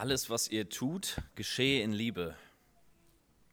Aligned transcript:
Alles, 0.00 0.30
was 0.30 0.48
ihr 0.48 0.70
tut, 0.70 1.20
geschehe 1.34 1.84
in 1.84 1.92
Liebe. 1.92 2.34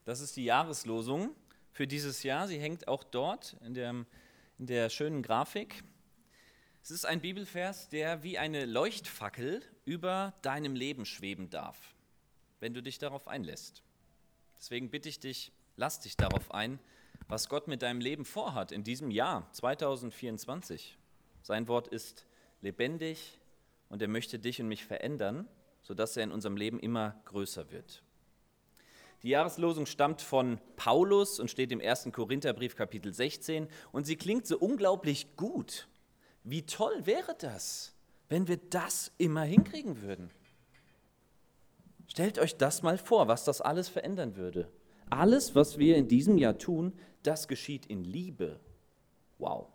Das 0.05 0.21
ist 0.21 0.37
die 0.37 0.45
Jahreslosung 0.45 1.35
für 1.73 1.87
dieses 1.87 2.23
Jahr. 2.23 2.47
Sie 2.47 2.57
hängt 2.57 2.87
auch 2.87 3.03
dort 3.03 3.57
in 3.65 3.73
der, 3.73 4.05
in 4.57 4.65
der 4.65 4.89
schönen 4.89 5.23
Grafik. 5.23 5.83
Es 6.81 6.89
ist 6.89 7.05
ein 7.05 7.19
Bibelvers, 7.19 7.89
der 7.89 8.23
wie 8.23 8.37
eine 8.37 8.65
Leuchtfackel 8.65 9.61
über 9.83 10.35
deinem 10.41 10.73
Leben 10.73 11.03
schweben 11.03 11.49
darf, 11.49 11.77
wenn 12.61 12.73
du 12.73 12.81
dich 12.81 12.97
darauf 12.97 13.27
einlässt. 13.27 13.83
Deswegen 14.57 14.89
bitte 14.89 15.09
ich 15.09 15.19
dich, 15.19 15.51
lass 15.75 15.99
dich 15.99 16.15
darauf 16.15 16.51
ein, 16.51 16.79
was 17.27 17.49
Gott 17.49 17.67
mit 17.67 17.81
deinem 17.81 17.99
Leben 17.99 18.23
vorhat 18.23 18.71
in 18.71 18.85
diesem 18.85 19.11
Jahr 19.11 19.51
2024. 19.51 20.97
Sein 21.41 21.67
Wort 21.67 21.89
ist 21.89 22.25
lebendig 22.61 23.37
und 23.89 24.01
er 24.01 24.07
möchte 24.07 24.39
dich 24.39 24.61
und 24.61 24.69
mich 24.69 24.85
verändern 24.85 25.45
sodass 25.87 26.17
er 26.17 26.23
in 26.25 26.33
unserem 26.33 26.57
Leben 26.57 26.81
immer 26.81 27.15
größer 27.23 27.71
wird. 27.71 28.03
Die 29.23 29.29
Jahreslosung 29.29 29.85
stammt 29.85 30.21
von 30.21 30.59
Paulus 30.75 31.39
und 31.39 31.49
steht 31.49 31.71
im 31.71 31.79
1. 31.79 32.09
Korintherbrief 32.11 32.75
Kapitel 32.75 33.13
16 33.13 33.69
und 33.93 34.05
sie 34.05 34.17
klingt 34.17 34.45
so 34.45 34.57
unglaublich 34.57 35.37
gut. 35.37 35.87
Wie 36.43 36.65
toll 36.65 37.05
wäre 37.05 37.35
das, 37.39 37.95
wenn 38.27 38.49
wir 38.49 38.57
das 38.57 39.13
immer 39.17 39.43
hinkriegen 39.43 40.01
würden? 40.01 40.29
Stellt 42.09 42.37
euch 42.37 42.57
das 42.57 42.83
mal 42.83 42.97
vor, 42.97 43.29
was 43.29 43.45
das 43.45 43.61
alles 43.61 43.87
verändern 43.87 44.35
würde. 44.35 44.69
Alles, 45.09 45.55
was 45.55 45.77
wir 45.77 45.95
in 45.95 46.09
diesem 46.09 46.37
Jahr 46.37 46.57
tun, 46.57 46.99
das 47.23 47.47
geschieht 47.47 47.85
in 47.85 48.03
Liebe. 48.03 48.59
Wow. 49.37 49.67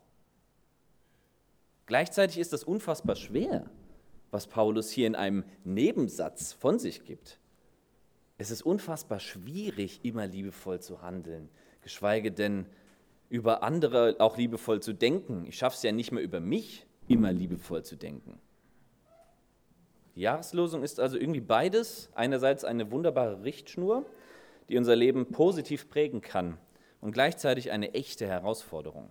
Gleichzeitig 1.86 2.36
ist 2.36 2.52
das 2.52 2.64
unfassbar 2.64 3.16
schwer 3.16 3.70
was 4.32 4.48
Paulus 4.48 4.90
hier 4.90 5.06
in 5.06 5.14
einem 5.14 5.44
Nebensatz 5.62 6.52
von 6.52 6.80
sich 6.80 7.04
gibt. 7.04 7.38
Es 8.38 8.50
ist 8.50 8.62
unfassbar 8.62 9.20
schwierig, 9.20 10.00
immer 10.02 10.26
liebevoll 10.26 10.80
zu 10.80 11.02
handeln, 11.02 11.48
geschweige 11.82 12.32
denn 12.32 12.66
über 13.28 13.62
andere 13.62 14.16
auch 14.18 14.36
liebevoll 14.36 14.82
zu 14.82 14.94
denken. 14.94 15.46
Ich 15.46 15.56
schaffe 15.56 15.76
es 15.76 15.82
ja 15.82 15.92
nicht 15.92 16.10
mehr 16.10 16.22
über 16.22 16.40
mich, 16.40 16.86
immer 17.06 17.32
liebevoll 17.32 17.84
zu 17.84 17.96
denken. 17.96 18.40
Die 20.16 20.22
Jahreslosung 20.22 20.82
ist 20.82 20.98
also 20.98 21.16
irgendwie 21.16 21.40
beides. 21.40 22.10
Einerseits 22.14 22.64
eine 22.64 22.90
wunderbare 22.90 23.44
Richtschnur, 23.44 24.04
die 24.68 24.76
unser 24.76 24.96
Leben 24.96 25.26
positiv 25.26 25.88
prägen 25.88 26.20
kann 26.20 26.58
und 27.00 27.12
gleichzeitig 27.12 27.70
eine 27.70 27.94
echte 27.94 28.26
Herausforderung. 28.26 29.10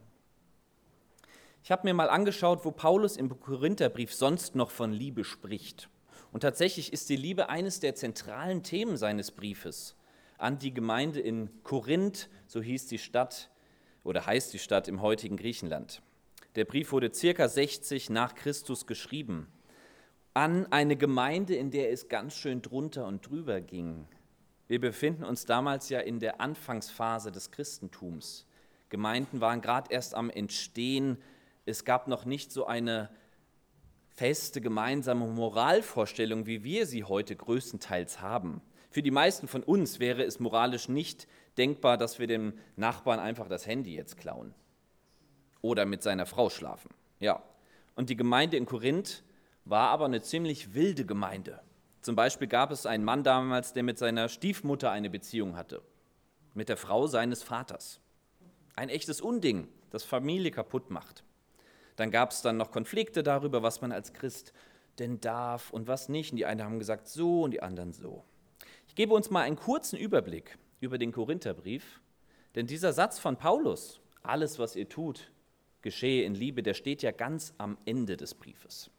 Ich 1.63 1.71
habe 1.71 1.87
mir 1.87 1.93
mal 1.93 2.09
angeschaut, 2.09 2.65
wo 2.65 2.71
Paulus 2.71 3.17
im 3.17 3.39
Korintherbrief 3.39 4.13
sonst 4.13 4.55
noch 4.55 4.71
von 4.71 4.91
Liebe 4.91 5.23
spricht. 5.23 5.89
Und 6.31 6.41
tatsächlich 6.41 6.91
ist 6.91 7.09
die 7.09 7.15
Liebe 7.15 7.49
eines 7.49 7.79
der 7.79 7.93
zentralen 7.93 8.63
Themen 8.63 8.97
seines 8.97 9.31
Briefes 9.31 9.95
an 10.39 10.57
die 10.57 10.73
Gemeinde 10.73 11.19
in 11.19 11.51
Korinth, 11.61 12.29
so 12.47 12.61
hieß 12.61 12.87
die 12.87 12.97
Stadt 12.97 13.51
oder 14.03 14.25
heißt 14.25 14.51
die 14.53 14.59
Stadt 14.59 14.87
im 14.87 15.01
heutigen 15.01 15.37
Griechenland. 15.37 16.01
Der 16.55 16.65
Brief 16.65 16.91
wurde 16.91 17.13
circa 17.13 17.47
60 17.47 18.09
nach 18.09 18.33
Christus 18.33 18.87
geschrieben 18.87 19.47
an 20.33 20.65
eine 20.71 20.95
Gemeinde, 20.95 21.55
in 21.55 21.71
der 21.71 21.91
es 21.91 22.07
ganz 22.07 22.35
schön 22.35 22.61
drunter 22.61 23.05
und 23.05 23.29
drüber 23.29 23.59
ging. 23.59 24.07
Wir 24.67 24.79
befinden 24.79 25.25
uns 25.25 25.45
damals 25.45 25.89
ja 25.89 25.99
in 25.99 26.19
der 26.19 26.39
Anfangsphase 26.39 27.31
des 27.31 27.51
Christentums. 27.51 28.47
Gemeinden 28.89 29.41
waren 29.41 29.61
gerade 29.61 29.91
erst 29.91 30.15
am 30.15 30.29
Entstehen, 30.29 31.17
es 31.65 31.85
gab 31.85 32.07
noch 32.07 32.25
nicht 32.25 32.51
so 32.51 32.65
eine 32.65 33.09
feste 34.15 34.61
gemeinsame 34.61 35.25
Moralvorstellung, 35.27 36.45
wie 36.45 36.63
wir 36.63 36.85
sie 36.85 37.03
heute 37.03 37.35
größtenteils 37.35 38.21
haben. 38.21 38.61
Für 38.89 39.01
die 39.01 39.11
meisten 39.11 39.47
von 39.47 39.63
uns 39.63 39.99
wäre 39.99 40.23
es 40.23 40.39
moralisch 40.39 40.89
nicht 40.89 41.27
denkbar, 41.57 41.97
dass 41.97 42.19
wir 42.19 42.27
dem 42.27 42.53
Nachbarn 42.75 43.19
einfach 43.19 43.47
das 43.47 43.65
Handy 43.65 43.95
jetzt 43.95 44.17
klauen 44.17 44.53
oder 45.61 45.85
mit 45.85 46.03
seiner 46.03 46.25
Frau 46.25 46.49
schlafen. 46.49 46.89
Ja. 47.19 47.41
Und 47.95 48.09
die 48.09 48.15
Gemeinde 48.15 48.57
in 48.57 48.65
Korinth 48.65 49.23
war 49.65 49.89
aber 49.89 50.05
eine 50.05 50.21
ziemlich 50.21 50.73
wilde 50.73 51.05
Gemeinde. 51.05 51.61
Zum 52.01 52.15
Beispiel 52.15 52.47
gab 52.47 52.71
es 52.71 52.85
einen 52.85 53.03
Mann 53.03 53.23
damals, 53.23 53.73
der 53.73 53.83
mit 53.83 53.97
seiner 53.99 54.27
Stiefmutter 54.27 54.91
eine 54.91 55.09
Beziehung 55.09 55.55
hatte, 55.55 55.81
mit 56.53 56.67
der 56.67 56.77
Frau 56.77 57.05
seines 57.07 57.43
Vaters. 57.43 58.01
Ein 58.75 58.89
echtes 58.89 59.21
Unding, 59.21 59.67
das 59.91 60.03
Familie 60.03 60.51
kaputt 60.51 60.89
macht. 60.89 61.23
Dann 61.95 62.11
gab 62.11 62.31
es 62.31 62.41
dann 62.41 62.57
noch 62.57 62.71
Konflikte 62.71 63.23
darüber, 63.23 63.63
was 63.63 63.81
man 63.81 63.91
als 63.91 64.13
Christ 64.13 64.53
denn 64.99 65.19
darf 65.21 65.71
und 65.71 65.87
was 65.87 66.09
nicht. 66.09 66.31
Und 66.31 66.37
die 66.37 66.45
einen 66.45 66.63
haben 66.63 66.79
gesagt 66.79 67.07
so 67.07 67.43
und 67.43 67.51
die 67.51 67.61
anderen 67.61 67.93
so. 67.93 68.23
Ich 68.87 68.95
gebe 68.95 69.13
uns 69.13 69.29
mal 69.29 69.43
einen 69.43 69.55
kurzen 69.55 69.97
Überblick 69.97 70.57
über 70.79 70.97
den 70.97 71.11
Korintherbrief, 71.11 72.01
denn 72.55 72.67
dieser 72.67 72.91
Satz 72.91 73.19
von 73.19 73.37
Paulus, 73.37 74.01
alles 74.23 74.59
was 74.59 74.75
ihr 74.75 74.89
tut, 74.89 75.31
geschehe 75.81 76.25
in 76.25 76.35
Liebe, 76.35 76.63
der 76.63 76.73
steht 76.73 77.01
ja 77.01 77.11
ganz 77.11 77.53
am 77.57 77.77
Ende 77.85 78.17
des 78.17 78.33
Briefes. 78.33 78.89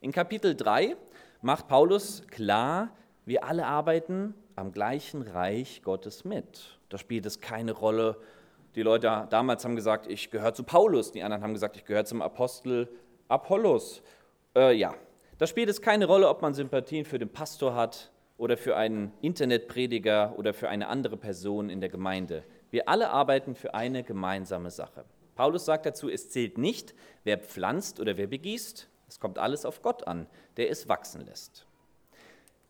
In 0.00 0.12
Kapitel 0.12 0.54
3 0.54 0.96
macht 1.42 1.68
Paulus 1.68 2.22
klar, 2.28 2.96
wir 3.24 3.44
alle 3.44 3.66
arbeiten 3.66 4.34
am 4.54 4.72
gleichen 4.72 5.22
Reich 5.22 5.82
Gottes 5.82 6.24
mit. 6.24 6.78
Da 6.88 6.98
spielt 6.98 7.26
es 7.26 7.40
keine 7.40 7.72
Rolle, 7.72 8.16
die 8.78 8.84
Leute 8.84 9.26
damals 9.28 9.64
haben 9.64 9.74
gesagt, 9.74 10.06
ich 10.06 10.30
gehöre 10.30 10.54
zu 10.54 10.62
Paulus, 10.62 11.10
die 11.10 11.24
anderen 11.24 11.42
haben 11.42 11.52
gesagt, 11.52 11.76
ich 11.76 11.84
gehöre 11.84 12.04
zum 12.04 12.22
Apostel 12.22 12.88
Apollos. 13.26 14.02
Äh, 14.54 14.76
ja, 14.76 14.94
da 15.36 15.48
spielt 15.48 15.68
es 15.68 15.82
keine 15.82 16.06
Rolle, 16.06 16.28
ob 16.28 16.42
man 16.42 16.54
Sympathien 16.54 17.04
für 17.04 17.18
den 17.18 17.28
Pastor 17.28 17.74
hat 17.74 18.12
oder 18.36 18.56
für 18.56 18.76
einen 18.76 19.12
Internetprediger 19.20 20.38
oder 20.38 20.54
für 20.54 20.68
eine 20.68 20.86
andere 20.86 21.16
Person 21.16 21.70
in 21.70 21.80
der 21.80 21.88
Gemeinde. 21.88 22.44
Wir 22.70 22.88
alle 22.88 23.10
arbeiten 23.10 23.56
für 23.56 23.74
eine 23.74 24.04
gemeinsame 24.04 24.70
Sache. 24.70 25.04
Paulus 25.34 25.64
sagt 25.64 25.84
dazu, 25.84 26.08
es 26.08 26.30
zählt 26.30 26.56
nicht, 26.56 26.94
wer 27.24 27.38
pflanzt 27.38 27.98
oder 27.98 28.16
wer 28.16 28.28
begießt. 28.28 28.88
Es 29.08 29.18
kommt 29.18 29.40
alles 29.40 29.64
auf 29.64 29.82
Gott 29.82 30.06
an, 30.06 30.28
der 30.56 30.70
es 30.70 30.88
wachsen 30.88 31.26
lässt. 31.26 31.66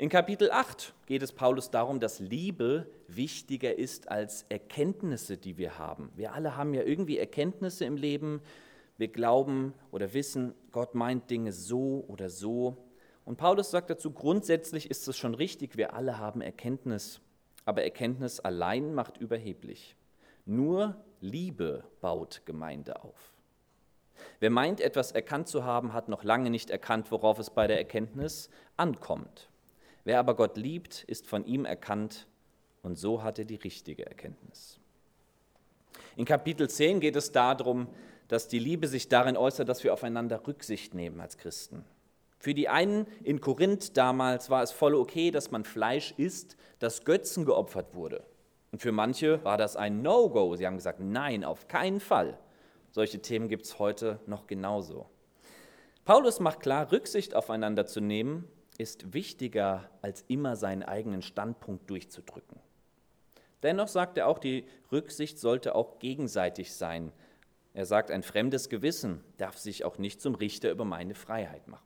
In 0.00 0.10
Kapitel 0.10 0.52
8 0.52 0.94
geht 1.06 1.24
es 1.24 1.32
Paulus 1.32 1.72
darum, 1.72 1.98
dass 1.98 2.20
Liebe 2.20 2.86
wichtiger 3.08 3.76
ist 3.76 4.08
als 4.08 4.46
Erkenntnisse, 4.48 5.36
die 5.36 5.58
wir 5.58 5.76
haben. 5.76 6.12
Wir 6.14 6.34
alle 6.34 6.56
haben 6.56 6.72
ja 6.72 6.84
irgendwie 6.84 7.18
Erkenntnisse 7.18 7.84
im 7.84 7.96
Leben. 7.96 8.40
Wir 8.96 9.08
glauben 9.08 9.74
oder 9.90 10.14
wissen, 10.14 10.54
Gott 10.70 10.94
meint 10.94 11.28
Dinge 11.30 11.50
so 11.50 12.04
oder 12.06 12.30
so. 12.30 12.76
Und 13.24 13.38
Paulus 13.38 13.72
sagt 13.72 13.90
dazu, 13.90 14.12
grundsätzlich 14.12 14.88
ist 14.88 15.08
es 15.08 15.18
schon 15.18 15.34
richtig, 15.34 15.76
wir 15.76 15.94
alle 15.94 16.18
haben 16.18 16.42
Erkenntnis. 16.42 17.20
Aber 17.64 17.82
Erkenntnis 17.82 18.38
allein 18.38 18.94
macht 18.94 19.16
überheblich. 19.16 19.96
Nur 20.46 20.94
Liebe 21.20 21.82
baut 22.00 22.42
Gemeinde 22.44 23.02
auf. 23.02 23.34
Wer 24.38 24.50
meint, 24.50 24.80
etwas 24.80 25.10
erkannt 25.10 25.48
zu 25.48 25.64
haben, 25.64 25.92
hat 25.92 26.08
noch 26.08 26.22
lange 26.22 26.50
nicht 26.50 26.70
erkannt, 26.70 27.10
worauf 27.10 27.40
es 27.40 27.50
bei 27.50 27.66
der 27.66 27.78
Erkenntnis 27.78 28.48
ankommt. 28.76 29.48
Wer 30.08 30.20
aber 30.20 30.36
Gott 30.36 30.56
liebt, 30.56 31.04
ist 31.04 31.26
von 31.26 31.44
ihm 31.44 31.66
erkannt 31.66 32.26
und 32.82 32.96
so 32.96 33.22
hat 33.22 33.38
er 33.38 33.44
die 33.44 33.56
richtige 33.56 34.06
Erkenntnis. 34.06 34.80
In 36.16 36.24
Kapitel 36.24 36.70
10 36.70 37.00
geht 37.00 37.14
es 37.14 37.30
darum, 37.30 37.88
dass 38.26 38.48
die 38.48 38.58
Liebe 38.58 38.88
sich 38.88 39.10
darin 39.10 39.36
äußert, 39.36 39.68
dass 39.68 39.84
wir 39.84 39.92
aufeinander 39.92 40.46
Rücksicht 40.46 40.94
nehmen 40.94 41.20
als 41.20 41.36
Christen. 41.36 41.84
Für 42.38 42.54
die 42.54 42.70
einen 42.70 43.06
in 43.22 43.42
Korinth 43.42 43.98
damals 43.98 44.48
war 44.48 44.62
es 44.62 44.72
voll 44.72 44.94
okay, 44.94 45.30
dass 45.30 45.50
man 45.50 45.64
Fleisch 45.64 46.14
isst, 46.16 46.56
das 46.78 47.04
Götzen 47.04 47.44
geopfert 47.44 47.94
wurde. 47.94 48.24
Und 48.72 48.80
für 48.80 48.92
manche 48.92 49.44
war 49.44 49.58
das 49.58 49.76
ein 49.76 50.00
No-Go. 50.00 50.56
Sie 50.56 50.66
haben 50.66 50.76
gesagt, 50.76 51.00
nein, 51.00 51.44
auf 51.44 51.68
keinen 51.68 52.00
Fall. 52.00 52.38
Solche 52.92 53.20
Themen 53.20 53.50
gibt 53.50 53.66
es 53.66 53.78
heute 53.78 54.20
noch 54.24 54.46
genauso. 54.46 55.04
Paulus 56.06 56.40
macht 56.40 56.60
klar, 56.60 56.90
Rücksicht 56.92 57.34
aufeinander 57.34 57.84
zu 57.84 58.00
nehmen 58.00 58.48
ist 58.78 59.12
wichtiger, 59.12 59.90
als 60.02 60.24
immer 60.28 60.56
seinen 60.56 60.82
eigenen 60.82 61.22
Standpunkt 61.22 61.90
durchzudrücken. 61.90 62.58
Dennoch 63.62 63.88
sagt 63.88 64.16
er 64.18 64.28
auch, 64.28 64.38
die 64.38 64.64
Rücksicht 64.92 65.38
sollte 65.38 65.74
auch 65.74 65.98
gegenseitig 65.98 66.72
sein. 66.72 67.12
Er 67.74 67.86
sagt, 67.86 68.10
ein 68.10 68.22
fremdes 68.22 68.68
Gewissen 68.68 69.22
darf 69.36 69.58
sich 69.58 69.84
auch 69.84 69.98
nicht 69.98 70.20
zum 70.20 70.36
Richter 70.36 70.70
über 70.70 70.84
meine 70.84 71.14
Freiheit 71.14 71.66
machen. 71.66 71.84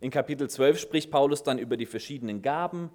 In 0.00 0.10
Kapitel 0.10 0.48
12 0.48 0.78
spricht 0.78 1.10
Paulus 1.10 1.42
dann 1.42 1.58
über 1.58 1.76
die 1.76 1.86
verschiedenen 1.86 2.40
Gaben, 2.40 2.90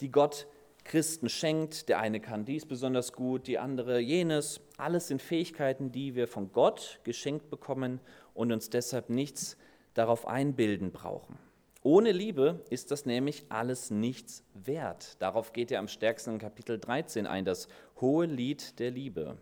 die 0.00 0.10
Gott 0.10 0.46
Christen 0.84 1.28
schenkt. 1.28 1.88
Der 1.88 1.98
eine 1.98 2.20
kann 2.20 2.44
dies 2.44 2.66
besonders 2.66 3.12
gut, 3.12 3.46
die 3.46 3.58
andere 3.58 4.00
jenes. 4.00 4.60
Alles 4.76 5.08
sind 5.08 5.22
Fähigkeiten, 5.22 5.92
die 5.92 6.14
wir 6.14 6.28
von 6.28 6.52
Gott 6.52 7.00
geschenkt 7.04 7.50
bekommen 7.50 8.00
und 8.34 8.52
uns 8.52 8.70
deshalb 8.70 9.08
nichts 9.08 9.56
darauf 9.94 10.26
einbilden 10.26 10.90
brauchen. 10.90 11.38
Ohne 11.82 12.12
Liebe 12.12 12.64
ist 12.70 12.90
das 12.90 13.06
nämlich 13.06 13.46
alles 13.50 13.90
nichts 13.90 14.44
wert. 14.54 15.20
Darauf 15.22 15.52
geht 15.52 15.70
er 15.70 15.78
am 15.78 15.88
stärksten 15.88 16.34
in 16.34 16.38
Kapitel 16.38 16.78
13 16.78 17.26
ein, 17.26 17.44
das 17.44 17.68
hohe 18.00 18.26
Lied 18.26 18.78
der 18.80 18.90
Liebe. 18.90 19.38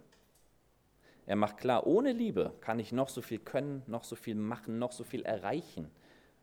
Er 1.26 1.36
macht 1.36 1.56
klar, 1.56 1.86
ohne 1.86 2.12
Liebe 2.12 2.54
kann 2.60 2.78
ich 2.78 2.92
noch 2.92 3.08
so 3.08 3.22
viel 3.22 3.38
können, 3.38 3.82
noch 3.86 4.04
so 4.04 4.16
viel 4.16 4.34
machen, 4.34 4.78
noch 4.78 4.92
so 4.92 5.02
viel 5.02 5.22
erreichen. 5.22 5.90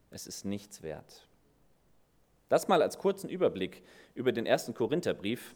Es 0.10 0.28
ist 0.28 0.46
nichts 0.46 0.82
wert. 0.82 1.28
Das 2.50 2.68
mal 2.68 2.82
als 2.82 2.98
kurzen 2.98 3.30
Überblick 3.30 3.82
über 4.14 4.32
den 4.32 4.46
ersten 4.46 4.74
Korintherbrief. 4.74 5.56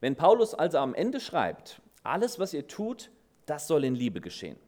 Wenn 0.00 0.16
Paulus 0.16 0.52
also 0.52 0.78
am 0.78 0.94
Ende 0.94 1.20
schreibt, 1.20 1.80
alles, 2.02 2.38
was 2.38 2.52
ihr 2.52 2.66
tut, 2.66 3.10
das 3.46 3.68
soll 3.68 3.84
in 3.84 3.94
Liebe 3.94 4.20
geschehen, 4.20 4.58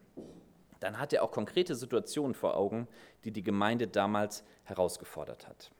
dann 0.80 0.98
hat 0.98 1.12
er 1.12 1.22
auch 1.22 1.30
konkrete 1.30 1.74
Situationen 1.74 2.34
vor 2.34 2.56
Augen, 2.56 2.88
die 3.24 3.30
die 3.30 3.42
Gemeinde 3.42 3.88
damals 3.88 4.44
herausgefordert 4.64 5.48
hat. 5.48 5.70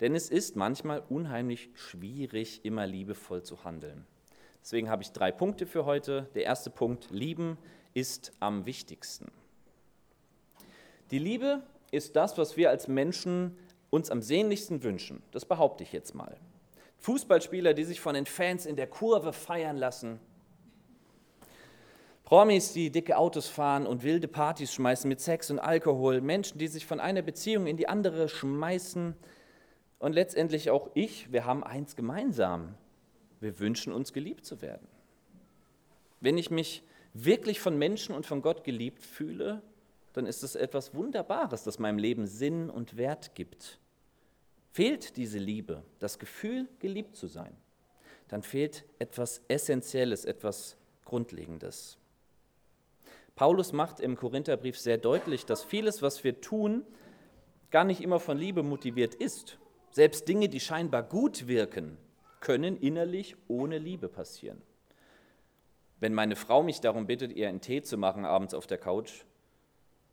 Denn 0.00 0.14
es 0.14 0.30
ist 0.30 0.56
manchmal 0.56 1.02
unheimlich 1.08 1.70
schwierig, 1.74 2.64
immer 2.64 2.86
liebevoll 2.86 3.42
zu 3.42 3.64
handeln. 3.64 4.06
Deswegen 4.62 4.90
habe 4.90 5.02
ich 5.02 5.12
drei 5.12 5.32
Punkte 5.32 5.66
für 5.66 5.84
heute. 5.84 6.28
Der 6.34 6.44
erste 6.44 6.70
Punkt, 6.70 7.10
lieben 7.10 7.56
ist 7.94 8.32
am 8.40 8.66
wichtigsten. 8.66 9.30
Die 11.10 11.18
Liebe 11.18 11.62
ist 11.92 12.16
das, 12.16 12.36
was 12.36 12.56
wir 12.56 12.68
als 12.68 12.88
Menschen 12.88 13.56
uns 13.90 14.10
am 14.10 14.20
sehnlichsten 14.20 14.82
wünschen. 14.82 15.22
Das 15.30 15.44
behaupte 15.44 15.84
ich 15.84 15.92
jetzt 15.92 16.14
mal. 16.14 16.36
Fußballspieler, 16.98 17.74
die 17.74 17.84
sich 17.84 18.00
von 18.00 18.14
den 18.14 18.26
Fans 18.26 18.66
in 18.66 18.76
der 18.76 18.88
Kurve 18.88 19.32
feiern 19.32 19.76
lassen. 19.76 20.18
Promis, 22.26 22.72
die 22.72 22.90
dicke 22.90 23.16
Autos 23.18 23.46
fahren 23.46 23.86
und 23.86 24.02
wilde 24.02 24.26
Partys 24.26 24.74
schmeißen 24.74 25.08
mit 25.08 25.20
Sex 25.20 25.48
und 25.52 25.60
Alkohol. 25.60 26.20
Menschen, 26.20 26.58
die 26.58 26.66
sich 26.66 26.84
von 26.84 26.98
einer 26.98 27.22
Beziehung 27.22 27.68
in 27.68 27.76
die 27.76 27.88
andere 27.88 28.28
schmeißen. 28.28 29.14
Und 30.00 30.12
letztendlich 30.12 30.70
auch 30.70 30.90
ich, 30.94 31.30
wir 31.30 31.44
haben 31.44 31.62
eins 31.62 31.94
gemeinsam. 31.94 32.74
Wir 33.38 33.60
wünschen 33.60 33.92
uns 33.92 34.12
geliebt 34.12 34.44
zu 34.44 34.60
werden. 34.60 34.88
Wenn 36.20 36.36
ich 36.36 36.50
mich 36.50 36.82
wirklich 37.14 37.60
von 37.60 37.78
Menschen 37.78 38.12
und 38.12 38.26
von 38.26 38.42
Gott 38.42 38.64
geliebt 38.64 39.04
fühle, 39.04 39.62
dann 40.12 40.26
ist 40.26 40.42
es 40.42 40.56
etwas 40.56 40.96
Wunderbares, 40.96 41.62
das 41.62 41.78
meinem 41.78 41.98
Leben 41.98 42.26
Sinn 42.26 42.70
und 42.70 42.96
Wert 42.96 43.36
gibt. 43.36 43.78
Fehlt 44.72 45.16
diese 45.16 45.38
Liebe, 45.38 45.84
das 46.00 46.18
Gefühl, 46.18 46.66
geliebt 46.80 47.14
zu 47.14 47.28
sein, 47.28 47.56
dann 48.26 48.42
fehlt 48.42 48.84
etwas 48.98 49.42
Essentielles, 49.46 50.24
etwas 50.24 50.76
Grundlegendes. 51.04 51.98
Paulus 53.36 53.74
macht 53.74 54.00
im 54.00 54.16
Korintherbrief 54.16 54.78
sehr 54.78 54.96
deutlich, 54.96 55.44
dass 55.44 55.62
vieles, 55.62 56.00
was 56.00 56.24
wir 56.24 56.40
tun, 56.40 56.84
gar 57.70 57.84
nicht 57.84 58.00
immer 58.00 58.18
von 58.18 58.38
Liebe 58.38 58.62
motiviert 58.62 59.14
ist. 59.14 59.58
Selbst 59.90 60.26
Dinge, 60.26 60.48
die 60.48 60.58
scheinbar 60.58 61.02
gut 61.02 61.46
wirken, 61.46 61.98
können 62.40 62.78
innerlich 62.78 63.36
ohne 63.46 63.76
Liebe 63.76 64.08
passieren. 64.08 64.62
Wenn 66.00 66.14
meine 66.14 66.34
Frau 66.34 66.62
mich 66.62 66.80
darum 66.80 67.06
bittet, 67.06 67.32
ihr 67.32 67.48
einen 67.48 67.60
Tee 67.60 67.82
zu 67.82 67.98
machen 67.98 68.24
abends 68.24 68.54
auf 68.54 68.66
der 68.66 68.78
Couch, 68.78 69.24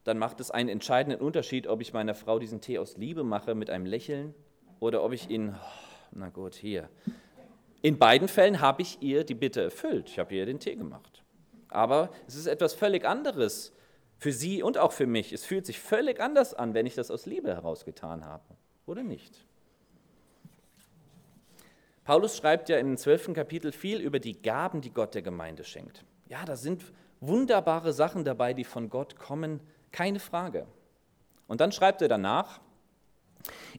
dann 0.03 0.17
macht 0.17 0.41
es 0.41 0.51
einen 0.51 0.67
entscheidenden 0.67 1.21
Unterschied, 1.21 1.67
ob 1.67 1.79
ich 1.79 1.93
meiner 1.93 2.15
Frau 2.15 2.39
diesen 2.39 2.59
Tee 2.59 2.77
aus 2.77 2.97
Liebe 2.97 3.23
mache 3.23 3.55
mit 3.55 3.69
einem 3.69 3.85
Lächeln 3.85 4.33
oder 4.81 5.01
ob 5.01 5.13
ich 5.13 5.29
ihn, 5.29 5.55
na 6.11 6.29
gut, 6.29 6.55
hier. 6.55 6.89
In 7.81 7.97
beiden 7.97 8.27
Fällen 8.27 8.59
habe 8.59 8.81
ich 8.81 9.01
ihr 9.01 9.23
die 9.23 9.33
Bitte 9.33 9.61
erfüllt. 9.61 10.09
Ich 10.09 10.19
habe 10.19 10.35
ihr 10.35 10.45
den 10.45 10.59
Tee 10.59 10.75
gemacht. 10.75 11.22
Aber 11.73 12.09
es 12.27 12.35
ist 12.35 12.47
etwas 12.47 12.73
völlig 12.73 13.05
anderes 13.05 13.73
für 14.17 14.31
sie 14.31 14.63
und 14.63 14.77
auch 14.77 14.91
für 14.91 15.07
mich. 15.07 15.33
Es 15.33 15.43
fühlt 15.43 15.65
sich 15.65 15.79
völlig 15.79 16.19
anders 16.19 16.53
an, 16.53 16.73
wenn 16.73 16.85
ich 16.85 16.95
das 16.95 17.11
aus 17.11 17.25
Liebe 17.25 17.53
herausgetan 17.53 18.25
habe 18.25 18.43
oder 18.85 19.03
nicht. 19.03 19.45
Paulus 22.03 22.37
schreibt 22.37 22.69
ja 22.69 22.77
im 22.77 22.97
zwölften 22.97 23.33
Kapitel 23.33 23.71
viel 23.71 23.99
über 23.99 24.19
die 24.19 24.41
Gaben, 24.41 24.81
die 24.81 24.91
Gott 24.91 25.15
der 25.15 25.21
Gemeinde 25.21 25.63
schenkt. 25.63 26.03
Ja, 26.27 26.43
da 26.45 26.55
sind 26.55 26.83
wunderbare 27.21 27.93
Sachen 27.93 28.23
dabei, 28.23 28.53
die 28.53 28.65
von 28.65 28.89
Gott 28.89 29.17
kommen, 29.17 29.61
keine 29.91 30.19
Frage. 30.19 30.67
Und 31.47 31.61
dann 31.61 31.71
schreibt 31.71 32.01
er 32.01 32.07
danach, 32.07 32.59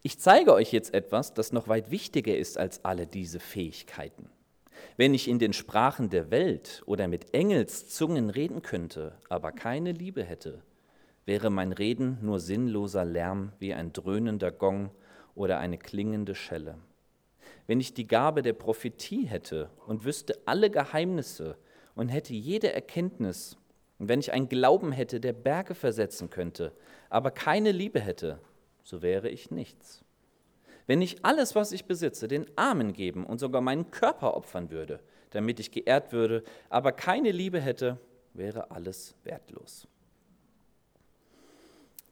ich 0.02 0.18
zeige 0.18 0.52
euch 0.52 0.72
jetzt 0.72 0.94
etwas, 0.94 1.34
das 1.34 1.52
noch 1.52 1.68
weit 1.68 1.90
wichtiger 1.90 2.36
ist 2.36 2.58
als 2.58 2.84
alle 2.84 3.06
diese 3.06 3.40
Fähigkeiten. 3.40 4.30
Wenn 4.96 5.14
ich 5.14 5.28
in 5.28 5.38
den 5.38 5.52
Sprachen 5.52 6.10
der 6.10 6.30
Welt 6.30 6.82
oder 6.86 7.08
mit 7.08 7.34
Engelszungen 7.34 8.30
reden 8.30 8.62
könnte, 8.62 9.18
aber 9.28 9.52
keine 9.52 9.92
Liebe 9.92 10.24
hätte, 10.24 10.62
wäre 11.26 11.50
mein 11.50 11.72
Reden 11.72 12.18
nur 12.22 12.40
sinnloser 12.40 13.04
Lärm 13.04 13.52
wie 13.58 13.74
ein 13.74 13.92
dröhnender 13.92 14.50
Gong 14.50 14.90
oder 15.34 15.58
eine 15.58 15.78
klingende 15.78 16.34
Schelle 16.34 16.78
wenn 17.66 17.80
ich 17.80 17.94
die 17.94 18.06
Gabe 18.06 18.42
der 18.42 18.52
Prophetie 18.52 19.26
hätte 19.26 19.70
und 19.86 20.04
wüsste 20.04 20.38
alle 20.44 20.70
Geheimnisse 20.70 21.56
und 21.94 22.08
hätte 22.08 22.34
jede 22.34 22.72
Erkenntnis, 22.72 23.56
und 23.98 24.08
wenn 24.08 24.20
ich 24.20 24.32
einen 24.32 24.48
Glauben 24.48 24.92
hätte, 24.92 25.20
der 25.20 25.32
Berge 25.32 25.74
versetzen 25.74 26.28
könnte, 26.28 26.72
aber 27.08 27.30
keine 27.30 27.72
Liebe 27.72 28.00
hätte, 28.00 28.40
so 28.82 29.02
wäre 29.02 29.28
ich 29.30 29.50
nichts. 29.50 30.03
Wenn 30.86 31.00
ich 31.00 31.24
alles, 31.24 31.54
was 31.54 31.72
ich 31.72 31.86
besitze, 31.86 32.28
den 32.28 32.46
Armen 32.56 32.92
geben 32.92 33.24
und 33.24 33.38
sogar 33.38 33.60
meinen 33.60 33.90
Körper 33.90 34.36
opfern 34.36 34.70
würde, 34.70 35.00
damit 35.30 35.58
ich 35.60 35.70
geehrt 35.70 36.12
würde, 36.12 36.44
aber 36.68 36.92
keine 36.92 37.32
Liebe 37.32 37.60
hätte, 37.60 37.98
wäre 38.34 38.70
alles 38.70 39.14
wertlos. 39.24 39.88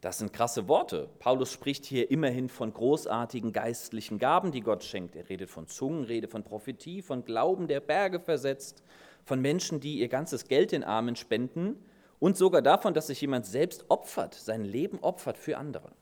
Das 0.01 0.19
sind 0.19 0.33
krasse 0.33 0.67
Worte. 0.67 1.09
Paulus 1.21 1.53
spricht 1.53 1.85
hier 1.85 2.11
immerhin 2.11 2.49
von 2.49 2.73
großartigen 2.73 3.53
geistlichen 3.53 4.19
Gaben, 4.19 4.51
die 4.51 4.61
Gott 4.61 4.83
schenkt. 4.83 5.15
Er 5.15 5.29
redet 5.29 5.49
von 5.49 5.69
Zungen, 5.69 6.03
redet 6.03 6.31
von 6.33 6.43
Prophetie, 6.43 7.03
von 7.03 7.25
Glauben, 7.25 7.69
der 7.69 7.79
Berge 7.79 8.19
versetzt, 8.19 8.83
von 9.25 9.41
Menschen, 9.41 9.79
die 9.79 10.01
ihr 10.01 10.09
ganzes 10.09 10.49
Geld 10.49 10.73
den 10.73 10.83
Armen 10.83 11.15
spenden 11.15 11.77
und 12.19 12.37
sogar 12.37 12.63
davon, 12.63 12.95
dass 12.95 13.07
sich 13.09 13.21
jemand 13.21 13.47
selbst 13.47 13.85
opfert, 13.91 14.35
sein 14.35 14.65
Leben 14.65 14.99
opfert 15.01 15.39
für 15.39 15.57
andere. 15.57 15.93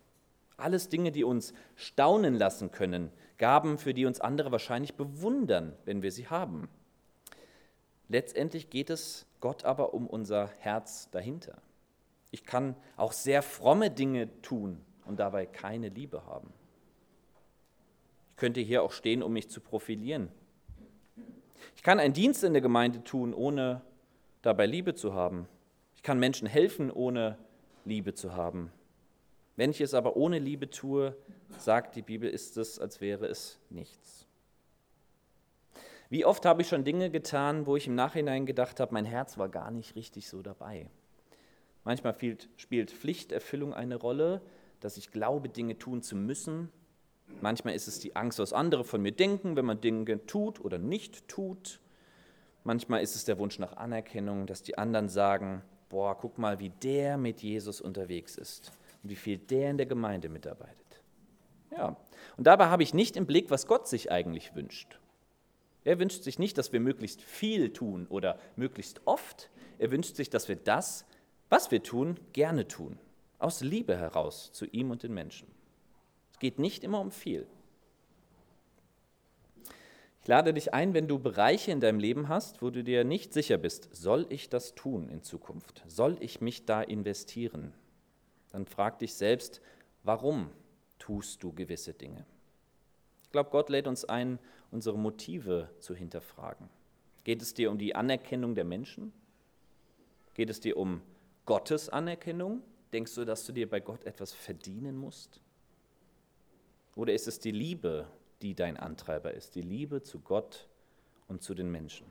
Alles 0.60 0.88
Dinge, 0.88 1.12
die 1.12 1.24
uns 1.24 1.52
staunen 1.74 2.34
lassen 2.34 2.70
können, 2.70 3.10
Gaben, 3.38 3.78
für 3.78 3.94
die 3.94 4.06
uns 4.06 4.20
andere 4.20 4.52
wahrscheinlich 4.52 4.94
bewundern, 4.94 5.72
wenn 5.84 6.02
wir 6.02 6.12
sie 6.12 6.28
haben. 6.28 6.68
Letztendlich 8.08 8.70
geht 8.70 8.90
es 8.90 9.26
Gott 9.40 9.64
aber 9.64 9.94
um 9.94 10.06
unser 10.06 10.50
Herz 10.58 11.08
dahinter. 11.10 11.56
Ich 12.30 12.44
kann 12.44 12.76
auch 12.96 13.12
sehr 13.12 13.42
fromme 13.42 13.90
Dinge 13.90 14.28
tun 14.42 14.80
und 15.06 15.18
dabei 15.18 15.46
keine 15.46 15.88
Liebe 15.88 16.26
haben. 16.26 16.52
Ich 18.30 18.36
könnte 18.36 18.60
hier 18.60 18.82
auch 18.82 18.92
stehen, 18.92 19.22
um 19.22 19.32
mich 19.32 19.48
zu 19.48 19.60
profilieren. 19.60 20.28
Ich 21.76 21.82
kann 21.82 21.98
einen 21.98 22.14
Dienst 22.14 22.44
in 22.44 22.52
der 22.52 22.62
Gemeinde 22.62 23.02
tun, 23.04 23.32
ohne 23.34 23.82
dabei 24.42 24.66
Liebe 24.66 24.94
zu 24.94 25.14
haben. 25.14 25.46
Ich 25.96 26.02
kann 26.02 26.18
Menschen 26.18 26.46
helfen, 26.46 26.90
ohne 26.90 27.38
Liebe 27.84 28.14
zu 28.14 28.34
haben. 28.34 28.72
Wenn 29.56 29.70
ich 29.70 29.80
es 29.80 29.94
aber 29.94 30.16
ohne 30.16 30.38
Liebe 30.38 30.70
tue, 30.70 31.14
sagt 31.58 31.96
die 31.96 32.02
Bibel, 32.02 32.30
ist 32.30 32.56
es, 32.56 32.78
als 32.78 33.00
wäre 33.00 33.26
es 33.26 33.58
nichts. 33.68 34.26
Wie 36.08 36.24
oft 36.24 36.44
habe 36.44 36.62
ich 36.62 36.68
schon 36.68 36.84
Dinge 36.84 37.10
getan, 37.10 37.66
wo 37.66 37.76
ich 37.76 37.86
im 37.86 37.94
Nachhinein 37.94 38.46
gedacht 38.46 38.80
habe, 38.80 38.94
mein 38.94 39.04
Herz 39.04 39.38
war 39.38 39.48
gar 39.48 39.70
nicht 39.70 39.94
richtig 39.94 40.28
so 40.28 40.42
dabei. 40.42 40.88
Manchmal 41.84 42.16
spielt 42.56 42.90
Pflichterfüllung 42.90 43.72
eine 43.72 43.96
Rolle, 43.96 44.40
dass 44.80 44.96
ich 44.96 45.12
glaube, 45.12 45.48
Dinge 45.48 45.78
tun 45.78 46.02
zu 46.02 46.16
müssen. 46.16 46.70
Manchmal 47.40 47.74
ist 47.74 47.86
es 47.86 48.00
die 48.00 48.16
Angst, 48.16 48.40
was 48.40 48.52
andere 48.52 48.84
von 48.84 49.02
mir 49.02 49.12
denken, 49.12 49.54
wenn 49.54 49.64
man 49.64 49.80
Dinge 49.80 50.26
tut 50.26 50.60
oder 50.60 50.78
nicht 50.78 51.28
tut. 51.28 51.80
Manchmal 52.64 53.02
ist 53.02 53.14
es 53.14 53.24
der 53.24 53.38
Wunsch 53.38 53.58
nach 53.58 53.76
Anerkennung, 53.76 54.46
dass 54.46 54.62
die 54.62 54.76
anderen 54.76 55.08
sagen, 55.08 55.62
boah, 55.88 56.18
guck 56.18 56.38
mal, 56.38 56.58
wie 56.58 56.70
der 56.70 57.18
mit 57.18 57.40
Jesus 57.40 57.80
unterwegs 57.80 58.36
ist 58.36 58.72
und 59.02 59.10
wie 59.10 59.16
viel 59.16 59.38
der 59.38 59.70
in 59.70 59.76
der 59.76 59.86
Gemeinde 59.86 60.28
mitarbeitet. 60.28 61.02
Ja, 61.70 61.96
und 62.36 62.46
dabei 62.46 62.66
habe 62.66 62.82
ich 62.82 62.94
nicht 62.94 63.16
im 63.16 63.26
Blick, 63.26 63.50
was 63.50 63.66
Gott 63.66 63.88
sich 63.88 64.10
eigentlich 64.10 64.54
wünscht. 64.54 64.98
Er 65.84 65.98
wünscht 65.98 66.22
sich 66.22 66.38
nicht, 66.38 66.58
dass 66.58 66.72
wir 66.72 66.80
möglichst 66.80 67.22
viel 67.22 67.72
tun 67.72 68.06
oder 68.08 68.38
möglichst 68.56 69.00
oft. 69.06 69.50
Er 69.78 69.90
wünscht 69.90 70.16
sich, 70.16 70.28
dass 70.28 70.48
wir 70.48 70.56
das 70.56 71.06
was 71.50 71.72
wir 71.72 71.82
tun, 71.82 72.16
gerne 72.32 72.66
tun, 72.68 72.98
aus 73.38 73.60
Liebe 73.60 73.98
heraus 73.98 74.52
zu 74.52 74.66
ihm 74.66 74.90
und 74.90 75.02
den 75.02 75.12
Menschen. 75.12 75.48
Es 76.32 76.38
geht 76.38 76.58
nicht 76.58 76.84
immer 76.84 77.00
um 77.00 77.10
viel. 77.10 77.46
Ich 80.22 80.28
lade 80.28 80.54
dich 80.54 80.72
ein, 80.72 80.94
wenn 80.94 81.08
du 81.08 81.18
Bereiche 81.18 81.72
in 81.72 81.80
deinem 81.80 81.98
Leben 81.98 82.28
hast, 82.28 82.62
wo 82.62 82.70
du 82.70 82.84
dir 82.84 83.04
nicht 83.04 83.32
sicher 83.32 83.58
bist, 83.58 83.88
soll 83.92 84.26
ich 84.28 84.48
das 84.48 84.74
tun 84.74 85.08
in 85.08 85.22
Zukunft? 85.22 85.82
Soll 85.88 86.16
ich 86.20 86.40
mich 86.40 86.66
da 86.66 86.82
investieren? 86.82 87.72
Dann 88.50 88.66
frag 88.66 88.98
dich 88.98 89.14
selbst, 89.14 89.60
warum 90.02 90.50
tust 90.98 91.42
du 91.42 91.52
gewisse 91.52 91.94
Dinge? 91.94 92.26
Ich 93.22 93.30
glaube, 93.30 93.50
Gott 93.50 93.68
lädt 93.70 93.86
uns 93.86 94.04
ein, 94.04 94.38
unsere 94.70 94.98
Motive 94.98 95.70
zu 95.78 95.94
hinterfragen. 95.94 96.68
Geht 97.24 97.42
es 97.42 97.54
dir 97.54 97.70
um 97.70 97.78
die 97.78 97.94
Anerkennung 97.94 98.54
der 98.54 98.64
Menschen? 98.64 99.12
Geht 100.34 100.50
es 100.50 100.60
dir 100.60 100.76
um 100.76 101.00
Gottes 101.46 101.88
Anerkennung? 101.88 102.62
Denkst 102.92 103.14
du, 103.14 103.24
dass 103.24 103.46
du 103.46 103.52
dir 103.52 103.68
bei 103.68 103.80
Gott 103.80 104.04
etwas 104.04 104.32
verdienen 104.32 104.96
musst? 104.96 105.40
Oder 106.96 107.14
ist 107.14 107.28
es 107.28 107.38
die 107.38 107.52
Liebe, 107.52 108.08
die 108.42 108.54
dein 108.54 108.76
Antreiber 108.76 109.32
ist, 109.32 109.54
die 109.54 109.62
Liebe 109.62 110.02
zu 110.02 110.18
Gott 110.20 110.68
und 111.28 111.42
zu 111.42 111.54
den 111.54 111.70
Menschen? 111.70 112.06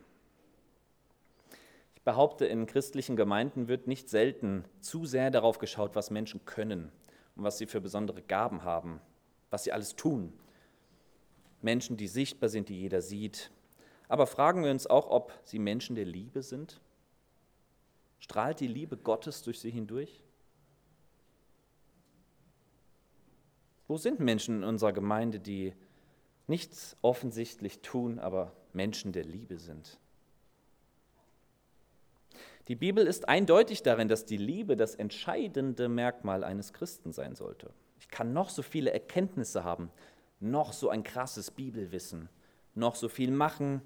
Behaupte, 2.10 2.48
in 2.48 2.66
christlichen 2.66 3.16
Gemeinden 3.16 3.68
wird 3.68 3.86
nicht 3.86 4.10
selten 4.10 4.66
zu 4.80 5.06
sehr 5.06 5.30
darauf 5.30 5.60
geschaut, 5.60 5.96
was 5.96 6.10
Menschen 6.10 6.44
können 6.44 6.92
und 7.36 7.44
was 7.44 7.60
sie 7.60 7.68
für 7.68 7.82
besondere 7.82 8.24
Gaben 8.24 8.64
haben, 8.64 9.00
was 9.52 9.64
sie 9.64 9.72
alles 9.72 9.96
tun, 9.96 10.34
Menschen, 11.62 11.98
die 11.98 12.08
sichtbar 12.08 12.50
sind, 12.50 12.68
die 12.68 12.80
jeder 12.80 13.04
sieht. 13.04 13.52
Aber 14.08 14.26
fragen 14.26 14.64
wir 14.64 14.72
uns 14.72 14.88
auch, 14.88 15.08
ob 15.12 15.40
sie 15.44 15.60
Menschen 15.60 15.96
der 15.96 16.06
Liebe 16.06 16.42
sind? 16.42 16.82
Strahlt 18.18 18.60
die 18.60 18.66
Liebe 18.66 18.98
Gottes 18.98 19.44
durch 19.44 19.60
sie 19.60 19.70
hindurch? 19.70 20.24
Wo 23.88 23.98
sind 23.98 24.20
Menschen 24.20 24.56
in 24.56 24.64
unserer 24.64 24.94
Gemeinde, 24.94 25.40
die 25.40 25.76
nichts 26.48 26.98
offensichtlich 27.04 27.82
tun, 27.84 28.18
aber 28.18 28.56
Menschen 28.74 29.12
der 29.12 29.26
Liebe 29.26 29.60
sind? 29.60 30.00
Die 32.70 32.76
Bibel 32.76 33.08
ist 33.08 33.28
eindeutig 33.28 33.82
darin, 33.82 34.08
dass 34.08 34.26
die 34.26 34.38
Liebe 34.38 34.78
das 34.78 34.94
entscheidende 34.94 35.90
Merkmal 35.90 36.44
eines 36.44 36.72
Christen 36.72 37.12
sein 37.12 37.34
sollte. 37.34 37.72
Ich 38.00 38.10
kann 38.10 38.32
noch 38.32 38.50
so 38.50 38.62
viele 38.62 38.94
Erkenntnisse 38.94 39.64
haben, 39.64 39.92
noch 40.40 40.72
so 40.72 40.90
ein 40.90 41.02
krasses 41.02 41.50
Bibelwissen, 41.50 42.30
noch 42.76 42.94
so 42.94 43.10
viel 43.10 43.32
machen. 43.32 43.82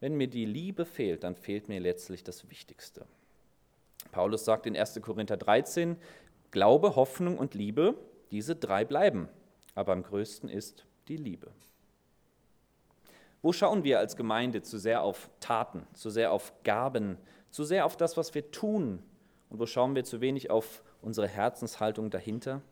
Wenn 0.00 0.16
mir 0.16 0.26
die 0.26 0.46
Liebe 0.46 0.86
fehlt, 0.86 1.22
dann 1.22 1.36
fehlt 1.36 1.68
mir 1.68 1.80
letztlich 1.80 2.24
das 2.24 2.48
Wichtigste. 2.48 3.04
Paulus 4.10 4.46
sagt 4.46 4.64
in 4.64 4.74
1. 4.74 4.98
Korinther 5.02 5.36
13, 5.36 5.98
Glaube, 6.50 6.96
Hoffnung 6.96 7.36
und 7.36 7.52
Liebe, 7.52 7.94
diese 8.30 8.56
drei 8.56 8.86
bleiben, 8.86 9.28
aber 9.74 9.92
am 9.92 10.02
größten 10.02 10.48
ist 10.48 10.86
die 11.08 11.18
Liebe. 11.18 11.50
Wo 13.42 13.52
schauen 13.52 13.84
wir 13.84 13.98
als 13.98 14.16
Gemeinde 14.16 14.62
zu 14.62 14.78
sehr 14.78 15.02
auf 15.02 15.28
Taten, 15.40 15.86
zu 15.92 16.08
sehr 16.08 16.32
auf 16.32 16.52
Gaben, 16.64 17.18
zu 17.50 17.64
sehr 17.64 17.86
auf 17.86 17.96
das, 17.96 18.16
was 18.16 18.34
wir 18.34 18.50
tun? 18.50 19.02
Und 19.48 19.58
wo 19.58 19.66
schauen 19.66 19.94
wir 19.94 20.04
zu 20.04 20.20
wenig 20.20 20.50
auf 20.50 20.82
unsere 21.02 21.28
Herzenshaltung 21.28 22.10
dahinter? 22.10 22.62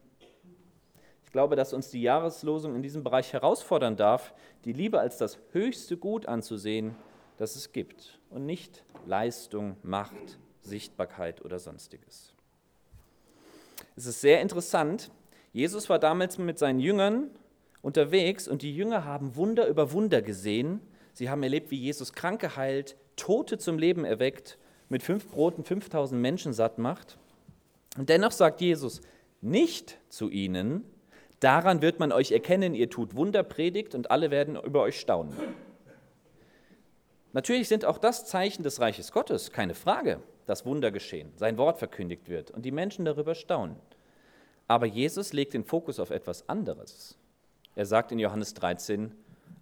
Ich 1.25 1.32
glaube, 1.32 1.56
dass 1.56 1.75
uns 1.75 1.90
die 1.90 2.00
Jahreslosung 2.00 2.75
in 2.75 2.82
diesem 2.82 3.04
Bereich 3.04 3.32
herausfordern 3.32 3.97
darf, 3.97 4.32
die 4.64 4.73
Liebe 4.73 4.99
als 4.99 5.18
das 5.18 5.38
höchste 5.52 5.97
Gut 5.97 6.26
anzusehen, 6.26 6.94
das 7.37 7.54
es 7.54 7.73
gibt 7.73 8.18
und 8.30 8.47
nicht 8.47 8.82
Leistung, 9.06 9.76
Macht, 9.82 10.38
Sichtbarkeit 10.62 11.44
oder 11.44 11.58
sonstiges. 11.58 12.35
Es 13.94 14.06
ist 14.06 14.20
sehr 14.20 14.40
interessant, 14.40 15.11
Jesus 15.52 15.88
war 15.88 15.99
damals 15.99 16.38
mit 16.38 16.58
seinen 16.58 16.80
Jüngern 16.80 17.30
unterwegs 17.82 18.49
und 18.49 18.62
die 18.62 18.75
Jünger 18.75 19.04
haben 19.04 19.37
Wunder 19.37 19.66
über 19.66 19.92
Wunder 19.92 20.23
gesehen. 20.23 20.80
Sie 21.12 21.30
haben 21.30 21.42
erlebt, 21.42 21.70
wie 21.70 21.78
Jesus 21.78 22.12
Kranke 22.12 22.56
heilt, 22.56 22.97
Tote 23.16 23.58
zum 23.58 23.78
Leben 23.78 24.04
erweckt, 24.04 24.58
mit 24.88 25.02
fünf 25.02 25.28
Broten 25.28 25.64
5000 25.64 26.21
Menschen 26.21 26.52
satt 26.52 26.78
macht. 26.78 27.18
Und 27.97 28.09
dennoch 28.09 28.33
sagt 28.33 28.61
Jesus 28.61 29.00
nicht 29.40 29.99
zu 30.09 30.30
ihnen, 30.30 30.85
daran 31.40 31.83
wird 31.83 32.00
man 32.00 32.12
euch 32.12 32.33
erkennen, 32.33 32.75
ihr 32.75 32.90
tut 32.90 33.14
Wunder, 33.14 33.42
predigt 33.42 33.95
und 33.95 34.11
alle 34.11 34.30
werden 34.30 34.57
über 34.57 34.83
euch 34.83 34.99
staunen. 34.99 35.35
Natürlich 37.33 37.68
sind 37.68 37.85
auch 37.85 37.99
das 37.99 38.25
Zeichen 38.25 38.62
des 38.62 38.80
Reiches 38.80 39.12
Gottes, 39.12 39.52
keine 39.52 39.75
Frage, 39.75 40.21
dass 40.47 40.64
Wunder 40.64 40.90
geschehen, 40.90 41.33
sein 41.37 41.59
Wort 41.59 41.78
verkündigt 41.78 42.28
wird 42.28 42.50
und 42.50 42.64
die 42.64 42.73
Menschen 42.73 43.04
darüber 43.04 43.35
staunen. 43.35 43.76
Aber 44.66 44.87
Jesus 44.87 45.33
legt 45.33 45.54
den 45.54 45.64
Fokus 45.64 46.00
auf 46.00 46.11
etwas 46.11 46.49
anderes. 46.49 47.18
Er 47.75 47.87
sagt 47.87 48.12
in 48.12 48.18
Johannes 48.18 48.54
13, 48.54 49.12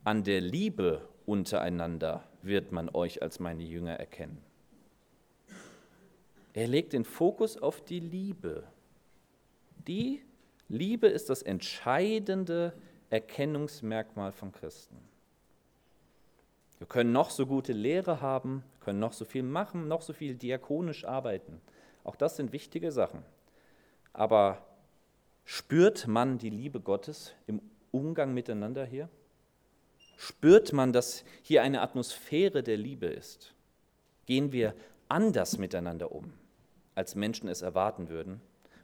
an 0.04 0.24
der 0.24 0.40
Liebe 0.40 1.08
untereinander 1.26 2.24
wird 2.42 2.72
man 2.72 2.88
euch 2.88 3.22
als 3.22 3.40
meine 3.40 3.64
Jünger 3.64 3.94
erkennen. 3.94 4.45
Er 6.56 6.66
legt 6.66 6.94
den 6.94 7.04
Fokus 7.04 7.58
auf 7.58 7.84
die 7.84 8.00
Liebe. 8.00 8.64
Die 9.86 10.22
Liebe 10.70 11.06
ist 11.06 11.28
das 11.28 11.42
entscheidende 11.42 12.72
Erkennungsmerkmal 13.10 14.32
von 14.32 14.52
Christen. 14.52 14.96
Wir 16.78 16.86
können 16.86 17.12
noch 17.12 17.28
so 17.28 17.44
gute 17.44 17.74
Lehre 17.74 18.22
haben, 18.22 18.64
können 18.80 18.98
noch 19.00 19.12
so 19.12 19.26
viel 19.26 19.42
machen, 19.42 19.86
noch 19.86 20.00
so 20.00 20.14
viel 20.14 20.34
diakonisch 20.34 21.04
arbeiten. 21.04 21.60
Auch 22.04 22.16
das 22.16 22.36
sind 22.36 22.52
wichtige 22.52 22.90
Sachen. 22.90 23.22
Aber 24.14 24.64
spürt 25.44 26.06
man 26.06 26.38
die 26.38 26.48
Liebe 26.48 26.80
Gottes 26.80 27.34
im 27.46 27.60
Umgang 27.90 28.32
miteinander 28.32 28.86
hier? 28.86 29.10
Spürt 30.16 30.72
man, 30.72 30.94
dass 30.94 31.22
hier 31.42 31.62
eine 31.62 31.82
Atmosphäre 31.82 32.62
der 32.62 32.78
Liebe 32.78 33.08
ist? 33.08 33.52
Gehen 34.24 34.52
wir 34.52 34.74
anders 35.06 35.58
miteinander 35.58 36.12
um? 36.12 36.32
Als 36.96 37.14
Menschen 37.14 37.48
es 37.48 37.62
erwarten 37.62 38.08
würden, 38.08 38.40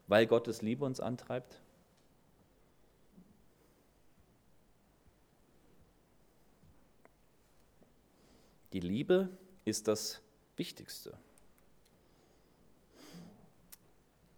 weil 0.07 0.27
Gottes 0.27 0.63
Liebe 0.63 0.85
uns 0.85 1.01
antreibt? 1.01 1.61
Die 8.73 8.81
Liebe 8.81 9.29
ist 9.65 9.89
das 9.89 10.21
Wichtigste. 10.57 11.17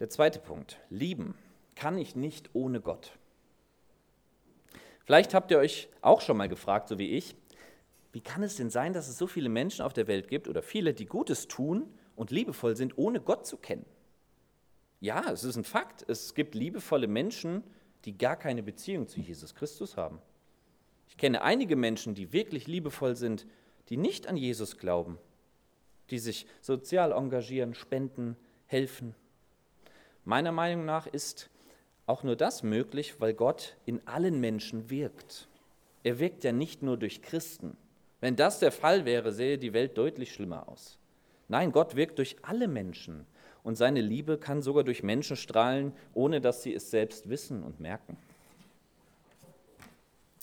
Der 0.00 0.08
zweite 0.08 0.38
Punkt, 0.38 0.78
lieben 0.88 1.34
kann 1.74 1.98
ich 1.98 2.16
nicht 2.16 2.50
ohne 2.54 2.80
Gott. 2.80 3.18
Vielleicht 5.04 5.34
habt 5.34 5.50
ihr 5.50 5.58
euch 5.58 5.88
auch 6.00 6.20
schon 6.20 6.36
mal 6.36 6.48
gefragt, 6.48 6.88
so 6.88 6.98
wie 6.98 7.10
ich, 7.10 7.36
wie 8.12 8.20
kann 8.20 8.42
es 8.42 8.56
denn 8.56 8.70
sein, 8.70 8.92
dass 8.92 9.08
es 9.08 9.18
so 9.18 9.26
viele 9.26 9.48
Menschen 9.48 9.84
auf 9.84 9.92
der 9.92 10.06
Welt 10.06 10.28
gibt 10.28 10.46
oder 10.46 10.62
viele, 10.62 10.94
die 10.94 11.06
Gutes 11.06 11.48
tun 11.48 11.92
und 12.16 12.30
liebevoll 12.30 12.76
sind, 12.76 12.96
ohne 12.98 13.20
Gott 13.20 13.46
zu 13.46 13.56
kennen. 13.56 13.86
Ja, 15.00 15.30
es 15.30 15.44
ist 15.44 15.56
ein 15.56 15.64
Fakt. 15.64 16.04
Es 16.08 16.34
gibt 16.34 16.54
liebevolle 16.54 17.06
Menschen, 17.06 17.62
die 18.04 18.16
gar 18.16 18.36
keine 18.36 18.62
Beziehung 18.62 19.08
zu 19.08 19.20
Jesus 19.20 19.54
Christus 19.54 19.96
haben. 19.96 20.18
Ich 21.08 21.16
kenne 21.16 21.42
einige 21.42 21.76
Menschen, 21.76 22.14
die 22.14 22.32
wirklich 22.32 22.66
liebevoll 22.66 23.16
sind, 23.16 23.46
die 23.88 23.96
nicht 23.96 24.26
an 24.26 24.36
Jesus 24.36 24.78
glauben, 24.78 25.18
die 26.10 26.18
sich 26.18 26.46
sozial 26.60 27.12
engagieren, 27.12 27.74
spenden, 27.74 28.36
helfen. 28.66 29.14
Meiner 30.24 30.52
Meinung 30.52 30.84
nach 30.84 31.06
ist 31.06 31.50
auch 32.06 32.22
nur 32.22 32.36
das 32.36 32.62
möglich, 32.62 33.20
weil 33.20 33.34
Gott 33.34 33.76
in 33.86 34.06
allen 34.06 34.40
Menschen 34.40 34.90
wirkt. 34.90 35.48
Er 36.02 36.18
wirkt 36.18 36.44
ja 36.44 36.52
nicht 36.52 36.82
nur 36.82 36.96
durch 36.96 37.22
Christen. 37.22 37.76
Wenn 38.20 38.36
das 38.36 38.58
der 38.58 38.72
Fall 38.72 39.04
wäre, 39.04 39.32
sähe 39.32 39.58
die 39.58 39.72
Welt 39.72 39.96
deutlich 39.98 40.32
schlimmer 40.32 40.68
aus. 40.68 40.98
Nein, 41.48 41.72
Gott 41.72 41.96
wirkt 41.96 42.18
durch 42.18 42.36
alle 42.42 42.68
Menschen 42.68 43.26
und 43.62 43.76
seine 43.76 44.00
Liebe 44.00 44.38
kann 44.38 44.62
sogar 44.62 44.84
durch 44.84 45.02
Menschen 45.02 45.36
strahlen, 45.36 45.92
ohne 46.12 46.40
dass 46.40 46.62
sie 46.62 46.74
es 46.74 46.90
selbst 46.90 47.28
wissen 47.28 47.62
und 47.62 47.80
merken. 47.80 48.16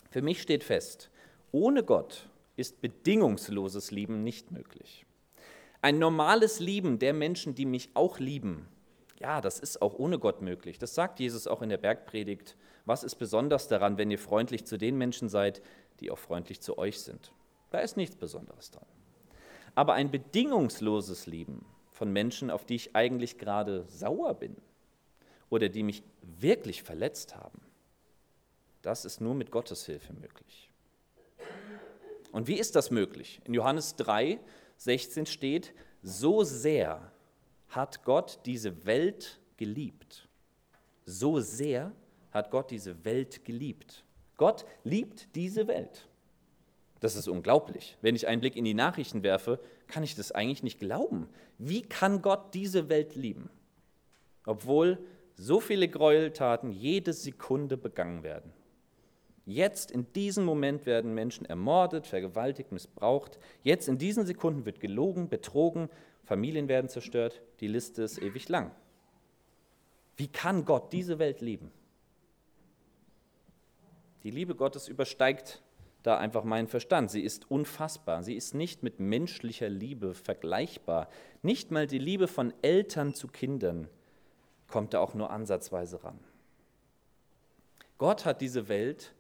Für 0.10 0.22
mich 0.22 0.42
steht 0.42 0.64
fest, 0.64 1.10
ohne 1.52 1.84
Gott 1.84 2.28
ist 2.58 2.82
bedingungsloses 2.82 3.92
Lieben 3.92 4.24
nicht 4.24 4.52
möglich. 4.52 5.06
Ein 5.82 6.00
normales 6.00 6.60
Lieben 6.60 7.00
der 7.00 7.14
Menschen, 7.14 7.56
die 7.56 7.66
mich 7.66 7.90
auch 7.94 8.20
lieben, 8.20 8.68
ja, 9.22 9.40
das 9.40 9.60
ist 9.60 9.84
auch 9.84 9.94
ohne 9.94 10.18
Gott 10.18 10.42
möglich. 10.42 10.80
Das 10.80 10.96
sagt 10.96 11.20
Jesus 11.20 11.46
auch 11.46 11.62
in 11.62 11.70
der 11.70 11.78
Bergpredigt. 11.78 12.58
Was 12.86 13.04
ist 13.04 13.16
besonders 13.16 13.68
daran, 13.68 14.00
wenn 14.00 14.10
ihr 14.10 14.18
freundlich 14.18 14.66
zu 14.66 14.80
den 14.80 14.98
Menschen 14.98 15.30
seid, 15.30 15.62
die 16.00 16.10
auch 16.10 16.18
freundlich 16.18 16.60
zu 16.60 16.80
euch 16.80 17.00
sind? 17.00 17.32
Da 17.70 17.80
ist 17.80 17.98
nichts 17.98 18.16
Besonderes 18.16 18.72
dran. 18.72 18.86
Aber 19.76 19.94
ein 19.94 20.12
bedingungsloses 20.12 21.28
Lieben 21.28 21.66
von 21.92 22.12
Menschen, 22.12 22.50
auf 22.50 22.66
die 22.66 22.76
ich 22.76 22.96
eigentlich 22.96 23.38
gerade 23.38 23.86
sauer 23.88 24.34
bin 24.34 24.56
oder 25.50 25.70
die 25.70 25.84
mich 25.84 26.04
wirklich 26.22 26.84
verletzt 26.84 27.36
haben, 27.36 27.62
das 28.82 29.06
ist 29.06 29.22
nur 29.22 29.36
mit 29.36 29.52
Gottes 29.52 29.86
Hilfe 29.86 30.14
möglich. 30.14 30.72
Und 32.32 32.48
wie 32.48 32.60
ist 32.60 32.76
das 32.76 32.92
möglich? 32.92 33.42
In 33.46 33.54
Johannes 33.54 33.96
3, 33.98 34.40
16 34.78 35.26
steht, 35.26 35.74
so 36.02 36.44
sehr 36.44 37.12
hat 37.70 38.04
Gott 38.04 38.40
diese 38.46 38.86
Welt 38.86 39.40
geliebt. 39.58 40.28
So 41.06 41.40
sehr 41.40 41.92
hat 42.32 42.52
Gott 42.52 42.72
diese 42.72 43.04
Welt 43.06 43.46
geliebt. 43.46 44.04
Gott 44.38 44.66
liebt 44.84 45.36
diese 45.36 45.68
Welt. 45.68 46.08
Das 47.02 47.16
ist 47.16 47.28
unglaublich. 47.28 47.98
Wenn 48.02 48.16
ich 48.16 48.28
einen 48.28 48.42
Blick 48.42 48.56
in 48.56 48.64
die 48.64 48.76
Nachrichten 48.76 49.24
werfe, 49.24 49.60
kann 49.88 50.04
ich 50.04 50.16
das 50.16 50.32
eigentlich 50.32 50.64
nicht 50.64 50.80
glauben. 50.80 51.28
Wie 51.58 51.82
kann 51.82 52.22
Gott 52.22 52.54
diese 52.54 52.90
Welt 52.90 53.16
lieben? 53.16 53.50
Obwohl 54.46 55.00
so 55.36 55.60
viele 55.60 55.90
Gräueltaten 55.90 56.72
jede 56.72 57.12
Sekunde 57.12 57.76
begangen 57.76 58.22
werden. 58.22 58.54
Jetzt 59.48 59.90
in 59.90 60.14
diesem 60.14 60.46
Moment 60.46 60.86
werden 60.86 61.16
Menschen 61.16 61.46
ermordet, 61.48 62.06
vergewaltigt, 62.06 62.72
missbraucht. 62.72 63.40
Jetzt 63.64 63.88
in 63.88 63.98
diesen 63.98 64.28
Sekunden 64.28 64.66
wird 64.66 64.80
gelogen, 64.80 65.28
betrogen, 65.28 65.90
Familien 66.24 66.68
werden 66.68 66.88
zerstört. 66.88 67.42
Die 67.62 67.68
Liste 67.68 68.04
ist 68.04 68.22
ewig 68.22 68.48
lang. 68.48 68.70
Wie 70.18 70.28
kann 70.28 70.66
Gott 70.66 70.94
diese 70.94 71.18
Welt 71.18 71.42
lieben? 71.42 71.72
Die 74.22 74.30
Liebe 74.30 74.54
Gottes 74.54 74.88
übersteigt 74.88 75.64
da 76.04 76.18
einfach 76.18 76.44
meinen 76.44 76.68
Verstand. 76.68 77.12
Sie 77.12 77.22
ist 77.22 77.50
unfassbar. 77.50 78.24
Sie 78.24 78.36
ist 78.36 78.56
nicht 78.56 78.84
mit 78.84 79.00
menschlicher 79.00 79.70
Liebe 79.70 80.14
vergleichbar. 80.14 81.10
Nicht 81.42 81.72
mal 81.72 81.88
die 81.88 82.00
Liebe 82.00 82.28
von 82.28 82.54
Eltern 82.62 83.14
zu 83.14 83.28
Kindern 83.28 83.88
kommt 84.68 84.94
da 84.94 85.00
auch 85.00 85.14
nur 85.14 85.30
ansatzweise 85.30 86.04
ran. 86.04 86.20
Gott 87.98 88.26
hat 88.26 88.42
diese 88.42 88.68
Welt 88.68 89.14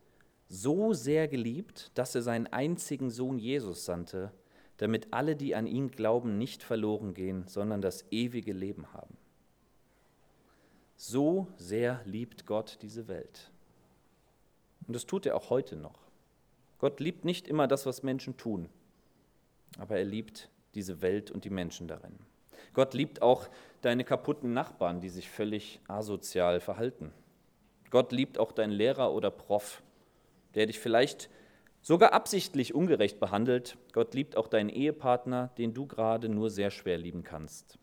so 0.47 0.93
sehr 0.93 1.27
geliebt, 1.27 1.91
dass 1.93 2.15
er 2.15 2.23
seinen 2.23 2.47
einzigen 2.47 3.09
Sohn 3.11 3.37
Jesus 3.37 3.85
sandte, 3.85 4.31
damit 4.77 5.13
alle, 5.13 5.35
die 5.35 5.53
an 5.55 5.67
ihn 5.67 5.91
glauben, 5.91 6.37
nicht 6.39 6.63
verloren 6.63 7.13
gehen, 7.13 7.47
sondern 7.47 7.81
das 7.81 8.05
ewige 8.09 8.53
Leben 8.53 8.91
haben. 8.93 9.15
So 10.95 11.47
sehr 11.57 12.01
liebt 12.05 12.45
Gott 12.45 12.79
diese 12.81 13.07
Welt. 13.07 13.51
Und 14.87 14.95
das 14.95 15.05
tut 15.05 15.25
er 15.25 15.35
auch 15.35 15.49
heute 15.51 15.75
noch. 15.75 16.00
Gott 16.81 16.99
liebt 16.99 17.25
nicht 17.25 17.47
immer 17.47 17.67
das, 17.67 17.85
was 17.85 18.01
Menschen 18.01 18.37
tun, 18.37 18.67
aber 19.77 19.97
er 19.97 20.03
liebt 20.03 20.49
diese 20.73 21.03
Welt 21.03 21.29
und 21.29 21.45
die 21.45 21.51
Menschen 21.51 21.87
darin. 21.87 22.17
Gott 22.73 22.95
liebt 22.95 23.21
auch 23.21 23.47
deine 23.81 24.03
kaputten 24.03 24.53
Nachbarn, 24.53 24.99
die 24.99 25.09
sich 25.09 25.29
völlig 25.29 25.79
asozial 25.87 26.59
verhalten. 26.59 27.13
Gott 27.91 28.11
liebt 28.11 28.39
auch 28.39 28.51
deinen 28.51 28.71
Lehrer 28.71 29.13
oder 29.13 29.29
Prof, 29.29 29.83
der 30.55 30.65
dich 30.65 30.79
vielleicht 30.79 31.29
sogar 31.83 32.13
absichtlich 32.13 32.73
ungerecht 32.73 33.19
behandelt. 33.19 33.77
Gott 33.93 34.15
liebt 34.15 34.35
auch 34.35 34.47
deinen 34.47 34.69
Ehepartner, 34.69 35.51
den 35.59 35.75
du 35.75 35.85
gerade 35.85 36.29
nur 36.29 36.49
sehr 36.49 36.71
schwer 36.71 36.97
lieben 36.97 37.23
kannst. 37.23 37.77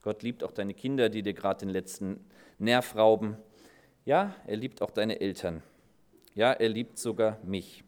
Gott 0.00 0.22
liebt 0.22 0.44
auch 0.44 0.52
deine 0.52 0.74
Kinder, 0.74 1.08
die 1.08 1.22
dir 1.22 1.34
gerade 1.34 1.66
den 1.66 1.70
letzten 1.70 2.24
Nerv 2.60 2.94
rauben. 2.94 3.36
Ja, 4.04 4.32
er 4.46 4.56
liebt 4.56 4.80
auch 4.80 4.92
deine 4.92 5.20
Eltern. 5.20 5.60
Ja, 6.36 6.52
er 6.52 6.68
liebt 6.68 6.98
sogar 6.98 7.40
mich. 7.42 7.82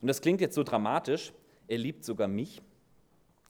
Und 0.00 0.08
das 0.08 0.20
klingt 0.20 0.40
jetzt 0.40 0.54
so 0.54 0.62
dramatisch, 0.62 1.32
er 1.66 1.78
liebt 1.78 2.04
sogar 2.04 2.28
mich, 2.28 2.62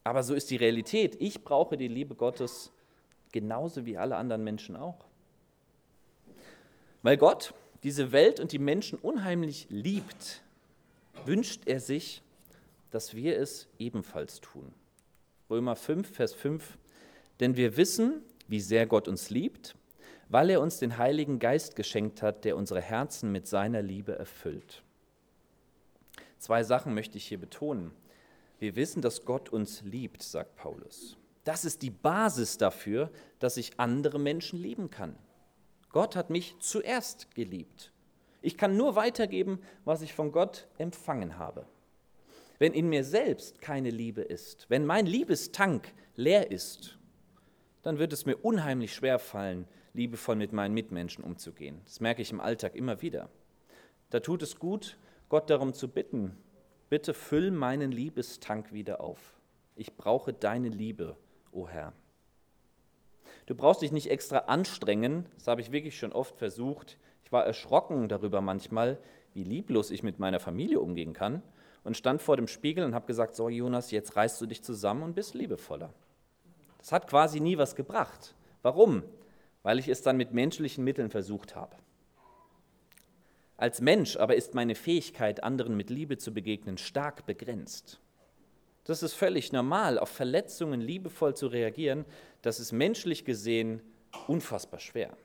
aber 0.04 0.22
so 0.22 0.34
ist 0.34 0.50
die 0.50 0.56
Realität. 0.56 1.16
Ich 1.20 1.44
brauche 1.44 1.76
die 1.76 1.88
Liebe 1.88 2.14
Gottes 2.14 2.72
genauso 3.30 3.84
wie 3.84 3.98
alle 3.98 4.16
anderen 4.16 4.42
Menschen 4.42 4.76
auch. 4.76 5.04
Weil 7.02 7.16
Gott 7.16 7.52
diese 7.82 8.10
Welt 8.10 8.40
und 8.40 8.52
die 8.52 8.58
Menschen 8.58 8.98
unheimlich 8.98 9.66
liebt, 9.70 10.42
wünscht 11.24 11.62
er 11.66 11.80
sich, 11.80 12.22
dass 12.90 13.14
wir 13.14 13.38
es 13.38 13.68
ebenfalls 13.78 14.40
tun. 14.40 14.72
Römer 15.50 15.76
5, 15.76 16.10
Vers 16.10 16.32
5. 16.34 16.78
Denn 17.40 17.56
wir 17.56 17.76
wissen, 17.76 18.22
wie 18.48 18.60
sehr 18.60 18.86
Gott 18.86 19.08
uns 19.08 19.30
liebt, 19.30 19.76
weil 20.28 20.50
er 20.50 20.60
uns 20.60 20.78
den 20.78 20.98
Heiligen 20.98 21.38
Geist 21.38 21.76
geschenkt 21.76 22.22
hat, 22.22 22.44
der 22.44 22.56
unsere 22.56 22.80
Herzen 22.80 23.30
mit 23.30 23.46
seiner 23.46 23.82
Liebe 23.82 24.18
erfüllt. 24.18 24.82
Zwei 26.38 26.62
Sachen 26.62 26.94
möchte 26.94 27.18
ich 27.18 27.26
hier 27.26 27.38
betonen. 27.38 27.92
Wir 28.58 28.76
wissen, 28.76 29.02
dass 29.02 29.24
Gott 29.24 29.48
uns 29.50 29.82
liebt, 29.82 30.22
sagt 30.22 30.56
Paulus. 30.56 31.16
Das 31.44 31.64
ist 31.64 31.82
die 31.82 31.90
Basis 31.90 32.58
dafür, 32.58 33.10
dass 33.38 33.56
ich 33.56 33.78
andere 33.78 34.18
Menschen 34.18 34.58
lieben 34.58 34.90
kann. 34.90 35.16
Gott 35.90 36.16
hat 36.16 36.30
mich 36.30 36.56
zuerst 36.58 37.34
geliebt. 37.34 37.92
Ich 38.42 38.56
kann 38.56 38.76
nur 38.76 38.94
weitergeben, 38.94 39.60
was 39.84 40.02
ich 40.02 40.12
von 40.12 40.32
Gott 40.32 40.68
empfangen 40.78 41.38
habe. 41.38 41.66
Wenn 42.58 42.72
in 42.72 42.88
mir 42.88 43.04
selbst 43.04 43.60
keine 43.60 43.90
Liebe 43.90 44.22
ist, 44.22 44.66
wenn 44.68 44.84
mein 44.84 45.06
Liebestank 45.06 45.92
leer 46.16 46.50
ist, 46.50 46.98
dann 47.82 47.98
wird 47.98 48.12
es 48.12 48.26
mir 48.26 48.36
unheimlich 48.36 48.94
schwer 48.94 49.18
fallen, 49.18 49.66
liebevoll 49.94 50.36
mit 50.36 50.52
meinen 50.52 50.74
Mitmenschen 50.74 51.24
umzugehen. 51.24 51.80
Das 51.84 52.00
merke 52.00 52.22
ich 52.22 52.30
im 52.30 52.40
Alltag 52.40 52.74
immer 52.74 53.00
wieder. 53.00 53.30
Da 54.10 54.20
tut 54.20 54.42
es 54.42 54.58
gut, 54.58 54.98
Gott 55.28 55.50
darum 55.50 55.74
zu 55.74 55.88
bitten, 55.88 56.36
bitte 56.88 57.12
füll 57.12 57.50
meinen 57.50 57.92
Liebestank 57.92 58.72
wieder 58.72 59.00
auf. 59.00 59.38
Ich 59.76 59.96
brauche 59.96 60.32
deine 60.32 60.68
Liebe, 60.68 61.16
o 61.52 61.62
oh 61.62 61.68
Herr. 61.68 61.92
Du 63.46 63.54
brauchst 63.54 63.82
dich 63.82 63.92
nicht 63.92 64.10
extra 64.10 64.38
anstrengen, 64.38 65.26
das 65.34 65.46
habe 65.46 65.60
ich 65.60 65.70
wirklich 65.70 65.98
schon 65.98 66.12
oft 66.12 66.36
versucht. 66.36 66.98
Ich 67.24 67.32
war 67.32 67.44
erschrocken 67.44 68.08
darüber 68.08 68.40
manchmal, 68.40 68.98
wie 69.34 69.44
lieblos 69.44 69.90
ich 69.90 70.02
mit 70.02 70.18
meiner 70.18 70.40
Familie 70.40 70.80
umgehen 70.80 71.12
kann 71.12 71.42
und 71.84 71.96
stand 71.96 72.22
vor 72.22 72.36
dem 72.36 72.48
Spiegel 72.48 72.84
und 72.84 72.94
habe 72.94 73.06
gesagt, 73.06 73.36
so 73.36 73.48
Jonas, 73.48 73.90
jetzt 73.90 74.16
reißt 74.16 74.40
du 74.40 74.46
dich 74.46 74.62
zusammen 74.62 75.02
und 75.02 75.14
bist 75.14 75.34
liebevoller. 75.34 75.92
Das 76.78 76.92
hat 76.92 77.06
quasi 77.06 77.40
nie 77.40 77.58
was 77.58 77.76
gebracht. 77.76 78.34
Warum? 78.62 79.02
Weil 79.62 79.78
ich 79.78 79.88
es 79.88 80.02
dann 80.02 80.16
mit 80.16 80.32
menschlichen 80.32 80.84
Mitteln 80.84 81.10
versucht 81.10 81.54
habe. 81.54 81.76
Als 83.58 83.80
Mensch 83.80 84.16
aber 84.16 84.36
ist 84.36 84.54
meine 84.54 84.76
Fähigkeit, 84.76 85.42
anderen 85.42 85.76
mit 85.76 85.90
Liebe 85.90 86.16
zu 86.16 86.32
begegnen, 86.32 86.78
stark 86.78 87.26
begrenzt. 87.26 88.00
Das 88.84 89.02
ist 89.02 89.14
völlig 89.14 89.52
normal, 89.52 89.98
auf 89.98 90.08
Verletzungen 90.08 90.80
liebevoll 90.80 91.34
zu 91.34 91.48
reagieren. 91.48 92.04
Das 92.40 92.60
ist 92.60 92.70
menschlich 92.70 93.24
gesehen 93.24 93.82
unfassbar 94.28 94.78
schwer. 94.78 95.16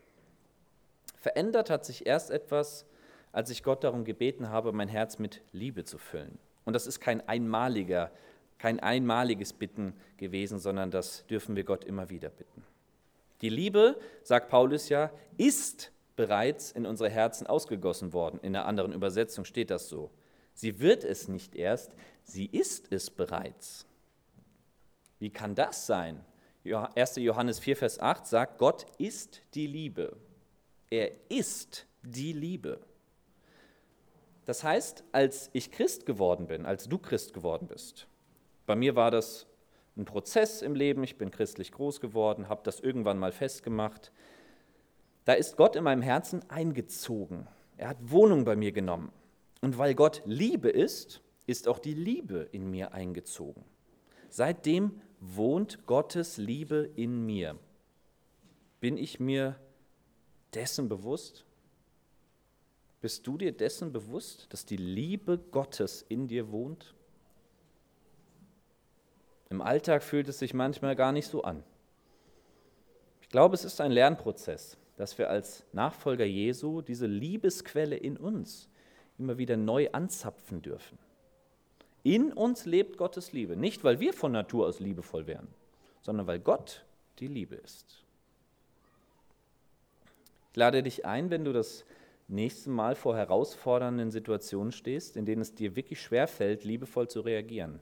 Verändert 1.15 1.69
hat 1.69 1.85
sich 1.85 2.07
erst 2.07 2.31
etwas, 2.31 2.85
als 3.31 3.51
ich 3.51 3.63
Gott 3.63 3.83
darum 3.83 4.03
gebeten 4.03 4.49
habe, 4.49 4.73
mein 4.73 4.89
Herz 4.89 5.19
mit 5.19 5.41
Liebe 5.53 5.85
zu 5.85 5.99
füllen. 5.99 6.39
Und 6.65 6.73
das 6.73 6.87
ist 6.87 6.99
kein 6.99 7.25
einmaliger, 7.29 8.11
kein 8.57 8.79
einmaliges 8.79 9.53
Bitten 9.53 9.93
gewesen, 10.17 10.57
sondern 10.57 10.89
das 10.89 11.25
dürfen 11.27 11.55
wir 11.55 11.63
Gott 11.63 11.85
immer 11.85 12.09
wieder 12.09 12.29
bitten. 12.29 12.65
Die 13.41 13.49
Liebe, 13.49 13.97
sagt 14.23 14.49
Paulus 14.49 14.89
ja, 14.89 15.11
ist 15.37 15.92
bereits 16.15 16.71
in 16.71 16.85
unsere 16.85 17.09
Herzen 17.09 17.47
ausgegossen 17.47 18.13
worden. 18.13 18.39
In 18.41 18.55
einer 18.55 18.65
anderen 18.65 18.93
Übersetzung 18.93 19.45
steht 19.45 19.69
das 19.69 19.89
so. 19.89 20.11
Sie 20.53 20.79
wird 20.79 21.03
es 21.03 21.27
nicht 21.27 21.55
erst, 21.55 21.95
sie 22.23 22.45
ist 22.45 22.91
es 22.91 23.09
bereits. 23.09 23.87
Wie 25.19 25.29
kann 25.29 25.55
das 25.55 25.87
sein? 25.87 26.23
1. 26.63 27.15
Johannes 27.17 27.59
4, 27.59 27.77
Vers 27.77 27.99
8 27.99 28.25
sagt, 28.25 28.57
Gott 28.57 28.85
ist 28.97 29.41
die 29.53 29.67
Liebe. 29.67 30.15
Er 30.89 31.11
ist 31.29 31.85
die 32.03 32.33
Liebe. 32.33 32.79
Das 34.45 34.63
heißt, 34.63 35.03
als 35.11 35.49
ich 35.53 35.71
Christ 35.71 36.05
geworden 36.05 36.47
bin, 36.47 36.65
als 36.65 36.87
du 36.87 36.97
Christ 36.97 37.33
geworden 37.33 37.67
bist, 37.67 38.07
bei 38.65 38.75
mir 38.75 38.95
war 38.95 39.11
das 39.11 39.47
ein 39.95 40.05
Prozess 40.05 40.61
im 40.61 40.75
Leben, 40.75 41.03
ich 41.03 41.17
bin 41.17 41.31
christlich 41.31 41.71
groß 41.71 41.99
geworden, 41.99 42.49
habe 42.49 42.61
das 42.63 42.79
irgendwann 42.79 43.19
mal 43.19 43.31
festgemacht. 43.31 44.11
Da 45.25 45.33
ist 45.33 45.57
Gott 45.57 45.75
in 45.75 45.83
meinem 45.83 46.01
Herzen 46.01 46.47
eingezogen. 46.49 47.47
Er 47.77 47.89
hat 47.89 47.97
Wohnung 48.01 48.45
bei 48.45 48.55
mir 48.55 48.71
genommen. 48.71 49.11
Und 49.61 49.77
weil 49.77 49.95
Gott 49.95 50.21
Liebe 50.25 50.69
ist, 50.69 51.21
ist 51.47 51.67
auch 51.67 51.79
die 51.79 51.93
Liebe 51.93 52.47
in 52.51 52.69
mir 52.69 52.93
eingezogen. 52.93 53.63
Seitdem 54.29 55.01
wohnt 55.19 55.85
Gottes 55.85 56.37
Liebe 56.37 56.89
in 56.95 57.25
mir. 57.25 57.57
Bin 58.79 58.97
ich 58.97 59.19
mir 59.19 59.55
dessen 60.53 60.89
bewusst? 60.89 61.45
Bist 62.99 63.25
du 63.27 63.37
dir 63.37 63.51
dessen 63.51 63.91
bewusst, 63.91 64.47
dass 64.51 64.65
die 64.65 64.77
Liebe 64.77 65.37
Gottes 65.37 66.05
in 66.07 66.27
dir 66.27 66.51
wohnt? 66.51 66.93
Im 69.49 69.61
Alltag 69.61 70.03
fühlt 70.03 70.27
es 70.27 70.39
sich 70.39 70.53
manchmal 70.53 70.95
gar 70.95 71.11
nicht 71.11 71.27
so 71.27 71.43
an. 71.43 71.63
Ich 73.21 73.29
glaube, 73.29 73.55
es 73.55 73.63
ist 73.63 73.79
ein 73.81 73.91
Lernprozess, 73.91 74.77
dass 74.95 75.17
wir 75.17 75.29
als 75.29 75.65
Nachfolger 75.73 76.25
Jesu 76.25 76.81
diese 76.81 77.07
Liebesquelle 77.07 77.95
in 77.95 78.17
uns 78.17 78.69
immer 79.17 79.37
wieder 79.37 79.57
neu 79.57 79.89
anzapfen 79.91 80.61
dürfen. 80.61 80.97
In 82.03 82.33
uns 82.33 82.65
lebt 82.65 82.97
Gottes 82.97 83.31
Liebe, 83.31 83.55
nicht 83.55 83.83
weil 83.83 83.99
wir 83.99 84.13
von 84.13 84.31
Natur 84.31 84.67
aus 84.67 84.79
liebevoll 84.79 85.25
wären, 85.25 85.47
sondern 86.01 86.27
weil 86.27 86.39
Gott 86.39 86.85
die 87.19 87.27
Liebe 87.27 87.55
ist. 87.55 88.03
Ich 90.51 90.57
lade 90.57 90.83
dich 90.83 91.05
ein, 91.05 91.29
wenn 91.29 91.45
du 91.45 91.53
das 91.53 91.85
nächste 92.27 92.69
Mal 92.69 92.95
vor 92.95 93.15
herausfordernden 93.15 94.11
Situationen 94.11 94.71
stehst, 94.71 95.17
in 95.17 95.25
denen 95.25 95.41
es 95.41 95.55
dir 95.55 95.75
wirklich 95.75 96.01
schwerfällt, 96.01 96.63
liebevoll 96.63 97.07
zu 97.07 97.21
reagieren, 97.21 97.79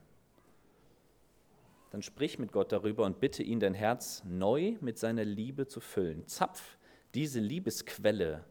dann 1.89 2.02
sprich 2.02 2.39
mit 2.39 2.52
Gott 2.52 2.71
darüber 2.71 3.06
und 3.06 3.19
bitte 3.19 3.43
ihn, 3.43 3.60
dein 3.60 3.74
Herz 3.74 4.24
neu 4.26 4.78
mit 4.80 4.97
seiner 4.97 5.26
Liebe 5.26 5.67
zu 5.67 5.82
füllen. 5.82 6.26
Zapf 6.28 6.78
diese 7.13 7.39
Liebesquelle 7.39 8.43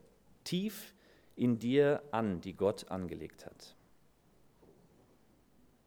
tief 0.43 0.93
in 1.35 1.59
dir 1.59 2.01
an, 2.11 2.41
die 2.41 2.53
Gott 2.53 2.89
angelegt 2.89 3.45
hat. 3.45 3.75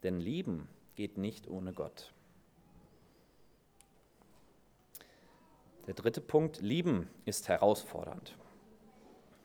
Denn 0.02 0.20
lieben 0.20 0.68
geht 0.96 1.18
nicht 1.18 1.48
ohne 1.48 1.72
Gott. 1.72 2.12
Der 5.86 5.94
dritte 5.94 6.20
Punkt, 6.20 6.60
lieben 6.60 7.08
ist 7.26 7.48
herausfordernd. 7.48 8.36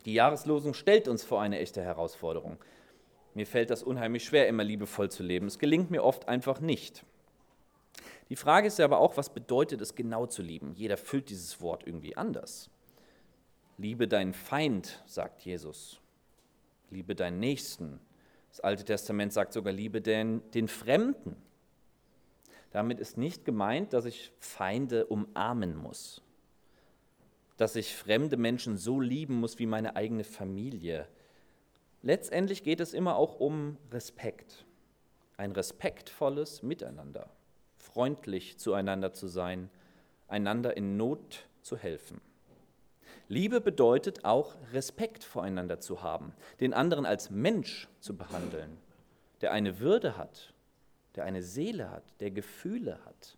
Die 0.05 0.13
Jahreslosung 0.13 0.73
stellt 0.73 1.07
uns 1.07 1.23
vor 1.23 1.41
eine 1.41 1.59
echte 1.59 1.81
Herausforderung. 1.81 2.57
Mir 3.33 3.45
fällt 3.45 3.69
das 3.69 3.83
unheimlich 3.83 4.23
schwer, 4.23 4.47
immer 4.47 4.63
liebevoll 4.63 5.11
zu 5.11 5.23
leben. 5.23 5.47
Es 5.47 5.59
gelingt 5.59 5.91
mir 5.91 6.03
oft 6.03 6.27
einfach 6.27 6.61
nicht. 6.61 7.05
Die 8.29 8.35
Frage 8.35 8.67
ist 8.67 8.79
aber 8.79 8.99
auch, 8.99 9.17
was 9.17 9.33
bedeutet 9.33 9.81
es 9.81 9.95
genau 9.95 10.25
zu 10.25 10.41
lieben? 10.41 10.73
Jeder 10.73 10.97
füllt 10.97 11.29
dieses 11.29 11.61
Wort 11.61 11.85
irgendwie 11.85 12.15
anders. 12.15 12.69
Liebe 13.79 14.07
deinen 14.07 14.33
Feind, 14.33 15.01
sagt 15.07 15.41
Jesus. 15.41 15.99
Liebe 16.91 17.15
deinen 17.15 17.39
Nächsten. 17.39 17.99
Das 18.49 18.59
Alte 18.59 18.85
Testament 18.85 19.33
sagt 19.33 19.53
sogar, 19.53 19.73
liebe 19.73 20.01
den, 20.01 20.43
den 20.51 20.67
Fremden. 20.67 21.35
Damit 22.69 22.99
ist 22.99 23.17
nicht 23.17 23.43
gemeint, 23.43 23.93
dass 23.93 24.05
ich 24.05 24.31
Feinde 24.37 25.07
umarmen 25.07 25.75
muss, 25.75 26.21
dass 27.57 27.75
ich 27.75 27.95
fremde 27.95 28.37
Menschen 28.37 28.77
so 28.77 29.01
lieben 29.01 29.39
muss 29.39 29.57
wie 29.57 29.65
meine 29.65 29.95
eigene 29.95 30.23
Familie 30.23 31.07
Letztendlich 32.01 32.63
geht 32.63 32.79
es 32.79 32.93
immer 32.93 33.15
auch 33.17 33.39
um 33.39 33.77
Respekt. 33.91 34.65
Ein 35.37 35.51
respektvolles 35.51 36.63
Miteinander, 36.63 37.29
freundlich 37.77 38.57
zueinander 38.57 39.13
zu 39.13 39.27
sein, 39.27 39.69
einander 40.27 40.77
in 40.77 40.97
Not 40.97 41.47
zu 41.61 41.77
helfen. 41.77 42.21
Liebe 43.29 43.61
bedeutet 43.61 44.25
auch 44.25 44.55
Respekt 44.73 45.23
voreinander 45.23 45.79
zu 45.79 46.01
haben, 46.01 46.33
den 46.59 46.73
anderen 46.73 47.05
als 47.05 47.29
Mensch 47.29 47.87
zu 47.99 48.17
behandeln, 48.17 48.75
der 49.41 49.51
eine 49.51 49.79
Würde 49.79 50.17
hat, 50.17 50.51
der 51.15 51.25
eine 51.25 51.43
Seele 51.43 51.91
hat, 51.91 52.03
der 52.21 52.31
Gefühle 52.31 52.99
hat. 53.05 53.37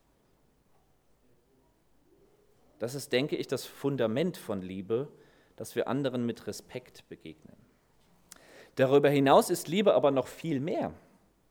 Das 2.80 2.96
ist, 2.96 3.12
denke 3.12 3.36
ich, 3.36 3.48
das 3.48 3.66
Fundament 3.66 4.38
von 4.38 4.62
Liebe, 4.62 5.10
dass 5.58 5.76
wir 5.76 5.90
anderen 5.90 6.26
mit 6.26 6.48
Respekt 6.48 7.08
begegnen. 7.10 7.58
Darüber 8.76 9.10
hinaus 9.10 9.50
ist 9.50 9.68
Liebe 9.68 9.94
aber 9.94 10.12
noch 10.12 10.28
viel 10.28 10.62
mehr. 10.62 10.94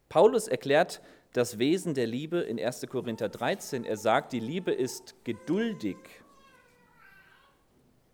Paulus 0.09 0.49
erklärt 0.49 1.03
das 1.35 1.59
Wesen 1.59 1.93
der 1.93 2.07
Liebe 2.07 2.39
in 2.39 2.59
1. 2.59 2.87
Korinther 2.89 3.29
13. 3.29 3.85
Er 3.85 3.99
sagt, 3.99 4.33
die 4.33 4.41
Liebe 4.41 4.73
ist 4.73 5.15
geduldig. 5.25 5.99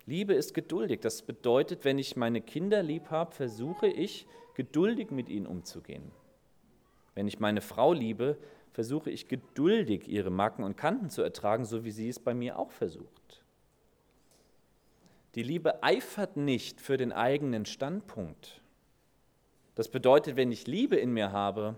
Liebe 0.07 0.35
ist 0.35 0.55
geduldig. 0.55 1.01
Das 1.01 1.23
bedeutet, 1.23 1.85
wenn 1.85 1.99
ich 1.99 2.16
meine 2.16 2.40
Kinder 2.40 2.83
lieb 2.83 3.11
habe, 3.11 3.35
versuche 3.35 3.88
ich 3.88 4.27
geduldig 4.55 5.11
mit 5.11 5.29
ihnen 5.29 5.47
umzugehen. 5.47 6.12
Wenn 7.14 7.27
ich 7.27 7.40
meine 7.40 7.61
Frau 7.61 7.92
liebe, 7.92 8.38
versuche 8.73 9.11
ich 9.11 9.27
geduldig 9.27 10.07
ihre 10.07 10.31
Macken 10.31 10.62
und 10.62 10.77
Kanten 10.77 11.11
zu 11.11 11.23
ertragen, 11.23 11.64
so 11.64 11.85
wie 11.85 11.90
sie 11.90 12.09
es 12.09 12.21
bei 12.21 12.35
mir 12.35 12.59
auch 12.59 12.71
versucht. 12.71 13.45
Die 15.35 15.42
Liebe 15.42 15.83
eifert 15.83 16.37
nicht 16.37 16.81
für 16.81 16.97
den 16.97 17.12
eigenen 17.12 17.66
Standpunkt. 17.66 18.62
Das 19.75 19.88
bedeutet, 19.88 20.37
wenn 20.37 20.53
ich 20.53 20.66
Liebe 20.66 20.97
in 20.97 21.12
mir 21.12 21.33
habe, 21.33 21.77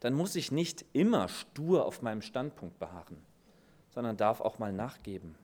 dann 0.00 0.14
muss 0.14 0.34
ich 0.34 0.50
nicht 0.50 0.84
immer 0.92 1.28
stur 1.28 1.84
auf 1.84 2.00
meinem 2.00 2.22
Standpunkt 2.22 2.78
beharren, 2.78 3.18
sondern 3.90 4.16
darf 4.16 4.40
auch 4.40 4.58
mal 4.58 4.72
nachgeben. 4.72 5.36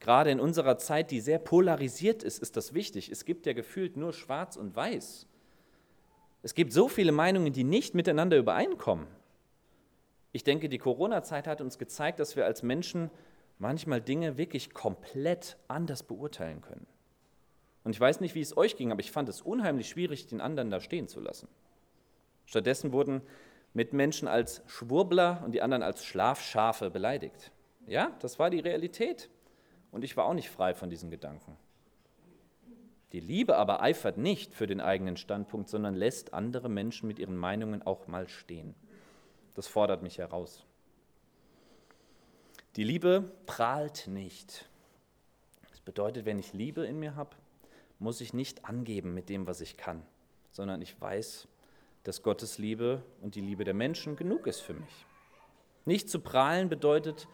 Gerade 0.00 0.30
in 0.30 0.40
unserer 0.40 0.78
Zeit, 0.78 1.10
die 1.10 1.20
sehr 1.20 1.38
polarisiert 1.38 2.22
ist, 2.22 2.38
ist 2.38 2.56
das 2.56 2.72
wichtig. 2.72 3.10
Es 3.10 3.24
gibt 3.24 3.46
ja 3.46 3.52
gefühlt 3.52 3.96
nur 3.96 4.12
schwarz 4.12 4.56
und 4.56 4.74
weiß. 4.74 5.26
Es 6.42 6.54
gibt 6.54 6.72
so 6.72 6.88
viele 6.88 7.12
Meinungen, 7.12 7.52
die 7.52 7.64
nicht 7.64 7.94
miteinander 7.94 8.38
übereinkommen. 8.38 9.06
Ich 10.32 10.42
denke, 10.42 10.70
die 10.70 10.78
Corona-Zeit 10.78 11.46
hat 11.46 11.60
uns 11.60 11.76
gezeigt, 11.76 12.18
dass 12.18 12.34
wir 12.34 12.46
als 12.46 12.62
Menschen 12.62 13.10
manchmal 13.58 14.00
Dinge 14.00 14.38
wirklich 14.38 14.72
komplett 14.72 15.58
anders 15.68 16.02
beurteilen 16.02 16.62
können. 16.62 16.86
Und 17.84 17.92
ich 17.92 18.00
weiß 18.00 18.20
nicht, 18.20 18.34
wie 18.34 18.40
es 18.40 18.56
euch 18.56 18.76
ging, 18.76 18.92
aber 18.92 19.00
ich 19.00 19.10
fand 19.10 19.28
es 19.28 19.42
unheimlich 19.42 19.88
schwierig, 19.88 20.26
den 20.26 20.40
anderen 20.40 20.70
da 20.70 20.80
stehen 20.80 21.08
zu 21.08 21.20
lassen. 21.20 21.48
Stattdessen 22.46 22.92
wurden 22.92 23.20
Mitmenschen 23.74 24.28
als 24.28 24.62
Schwurbler 24.66 25.42
und 25.44 25.52
die 25.52 25.62
anderen 25.62 25.82
als 25.82 26.04
Schlafschafe 26.04 26.90
beleidigt. 26.90 27.52
Ja, 27.86 28.16
das 28.20 28.38
war 28.38 28.48
die 28.48 28.60
Realität. 28.60 29.28
Und 29.90 30.04
ich 30.04 30.16
war 30.16 30.24
auch 30.24 30.34
nicht 30.34 30.50
frei 30.50 30.74
von 30.74 30.90
diesen 30.90 31.10
Gedanken. 31.10 31.56
Die 33.12 33.20
Liebe 33.20 33.56
aber 33.56 33.82
eifert 33.82 34.18
nicht 34.18 34.54
für 34.54 34.66
den 34.66 34.80
eigenen 34.80 35.16
Standpunkt, 35.16 35.68
sondern 35.68 35.94
lässt 35.94 36.32
andere 36.32 36.68
Menschen 36.68 37.08
mit 37.08 37.18
ihren 37.18 37.36
Meinungen 37.36 37.82
auch 37.82 38.06
mal 38.06 38.28
stehen. 38.28 38.74
Das 39.54 39.66
fordert 39.66 40.02
mich 40.02 40.18
heraus. 40.18 40.64
Die 42.76 42.84
Liebe 42.84 43.32
prahlt 43.46 44.06
nicht. 44.06 44.68
Das 45.70 45.80
bedeutet, 45.80 46.24
wenn 46.24 46.38
ich 46.38 46.52
Liebe 46.52 46.86
in 46.86 47.00
mir 47.00 47.16
habe, 47.16 47.34
muss 47.98 48.20
ich 48.20 48.32
nicht 48.32 48.64
angeben 48.64 49.12
mit 49.12 49.28
dem, 49.28 49.48
was 49.48 49.60
ich 49.60 49.76
kann, 49.76 50.02
sondern 50.52 50.80
ich 50.80 50.98
weiß, 51.00 51.48
dass 52.04 52.22
Gottes 52.22 52.58
Liebe 52.58 53.02
und 53.20 53.34
die 53.34 53.40
Liebe 53.40 53.64
der 53.64 53.74
Menschen 53.74 54.14
genug 54.14 54.46
ist 54.46 54.60
für 54.60 54.74
mich. 54.74 55.06
Nicht 55.84 56.08
zu 56.08 56.20
prahlen 56.20 56.68
bedeutet, 56.68 57.26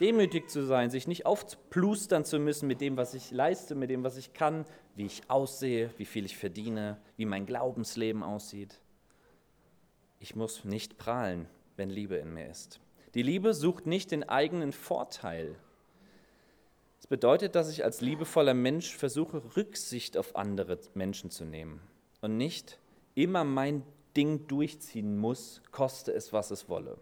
demütig 0.00 0.48
zu 0.48 0.64
sein, 0.64 0.90
sich 0.90 1.06
nicht 1.06 1.26
aufplustern 1.26 2.24
zu 2.24 2.38
müssen 2.38 2.66
mit 2.66 2.80
dem, 2.80 2.96
was 2.96 3.14
ich 3.14 3.30
leiste, 3.30 3.74
mit 3.74 3.90
dem, 3.90 4.02
was 4.02 4.16
ich 4.16 4.32
kann, 4.32 4.64
wie 4.96 5.06
ich 5.06 5.22
aussehe, 5.28 5.90
wie 5.98 6.04
viel 6.04 6.24
ich 6.24 6.36
verdiene, 6.36 6.98
wie 7.16 7.26
mein 7.26 7.46
Glaubensleben 7.46 8.22
aussieht. 8.22 8.80
Ich 10.18 10.34
muss 10.34 10.64
nicht 10.64 10.98
prahlen, 10.98 11.46
wenn 11.76 11.90
Liebe 11.90 12.16
in 12.16 12.32
mir 12.32 12.48
ist. 12.48 12.80
Die 13.14 13.22
Liebe 13.22 13.54
sucht 13.54 13.86
nicht 13.86 14.10
den 14.10 14.28
eigenen 14.28 14.72
Vorteil. 14.72 15.56
Es 16.98 17.06
bedeutet, 17.06 17.54
dass 17.54 17.70
ich 17.70 17.84
als 17.84 18.00
liebevoller 18.00 18.54
Mensch 18.54 18.94
versuche, 18.94 19.42
Rücksicht 19.56 20.16
auf 20.16 20.36
andere 20.36 20.78
Menschen 20.94 21.30
zu 21.30 21.44
nehmen 21.44 21.80
und 22.20 22.36
nicht 22.36 22.78
immer 23.14 23.44
mein 23.44 23.82
Ding 24.16 24.46
durchziehen 24.46 25.16
muss, 25.16 25.62
koste 25.70 26.12
es, 26.12 26.32
was 26.32 26.50
es 26.50 26.68
wolle. 26.68 26.98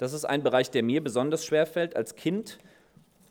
Das 0.00 0.14
ist 0.14 0.24
ein 0.24 0.42
Bereich, 0.42 0.70
der 0.70 0.82
mir 0.82 1.04
besonders 1.04 1.44
schwer 1.44 1.66
fällt. 1.66 1.94
Als 1.94 2.14
Kind 2.14 2.58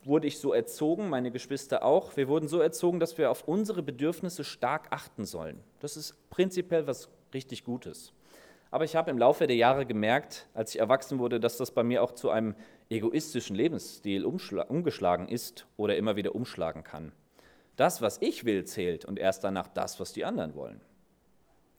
wurde 0.04 0.28
ich 0.28 0.38
so 0.38 0.52
erzogen, 0.52 1.08
meine 1.08 1.32
Geschwister 1.32 1.84
auch. 1.84 2.16
Wir 2.16 2.28
wurden 2.28 2.46
so 2.46 2.60
erzogen, 2.60 3.00
dass 3.00 3.18
wir 3.18 3.32
auf 3.32 3.48
unsere 3.48 3.82
Bedürfnisse 3.82 4.44
stark 4.44 4.86
achten 4.90 5.24
sollen. 5.24 5.58
Das 5.80 5.96
ist 5.96 6.30
prinzipiell 6.30 6.86
was 6.86 7.08
richtig 7.34 7.64
Gutes. 7.64 8.12
Aber 8.70 8.84
ich 8.84 8.94
habe 8.94 9.10
im 9.10 9.18
Laufe 9.18 9.48
der 9.48 9.56
Jahre 9.56 9.84
gemerkt, 9.84 10.46
als 10.54 10.72
ich 10.72 10.80
erwachsen 10.80 11.18
wurde, 11.18 11.40
dass 11.40 11.56
das 11.56 11.72
bei 11.72 11.82
mir 11.82 12.04
auch 12.04 12.12
zu 12.12 12.30
einem 12.30 12.54
egoistischen 12.88 13.56
Lebensstil 13.56 14.24
umgeschlagen 14.24 15.26
ist 15.26 15.66
oder 15.76 15.96
immer 15.96 16.14
wieder 16.14 16.36
umschlagen 16.36 16.84
kann. 16.84 17.10
Das, 17.74 18.00
was 18.00 18.22
ich 18.22 18.44
will, 18.44 18.64
zählt 18.64 19.04
und 19.04 19.18
erst 19.18 19.42
danach 19.42 19.66
das, 19.66 19.98
was 19.98 20.12
die 20.12 20.24
anderen 20.24 20.54
wollen. 20.54 20.80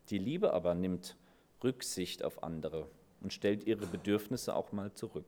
Die 0.10 0.18
Liebe 0.18 0.52
aber 0.52 0.76
nimmt 0.76 1.16
Rücksicht 1.64 2.26
auf 2.26 2.44
andere 2.44 2.90
und 3.22 3.34
stellt 3.34 3.66
ihre 3.66 3.86
Bedürfnisse 3.86 4.56
auch 4.56 4.72
mal 4.72 4.92
zurück. 4.94 5.28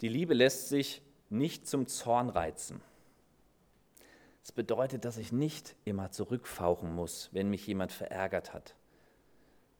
Die 0.00 0.08
Liebe 0.08 0.34
lässt 0.34 0.68
sich 0.68 1.02
nicht 1.28 1.68
zum 1.68 1.86
Zorn 1.86 2.30
reizen. 2.30 2.80
Das 4.40 4.52
bedeutet, 4.52 5.04
dass 5.04 5.18
ich 5.18 5.32
nicht 5.32 5.76
immer 5.84 6.10
zurückfauchen 6.10 6.92
muss, 6.94 7.28
wenn 7.32 7.50
mich 7.50 7.66
jemand 7.66 7.92
verärgert 7.92 8.54
hat, 8.54 8.74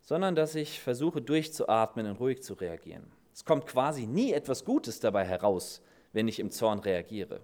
sondern 0.03 0.35
dass 0.35 0.55
ich 0.55 0.81
versuche 0.81 1.23
durchzuatmen 1.23 2.07
und 2.07 2.21
ruhig 2.21 2.43
zu 2.43 2.55
reagieren. 2.55 3.11
Es 3.33 3.45
kommt 3.45 3.67
quasi 3.67 4.07
nie 4.07 4.33
etwas 4.33 4.65
Gutes 4.65 5.01
dabei 5.01 5.25
heraus, 5.25 5.81
wenn 6.13 6.29
ich 6.29 6.39
im 6.39 6.51
Zorn 6.51 6.81
reagiere. 6.81 7.41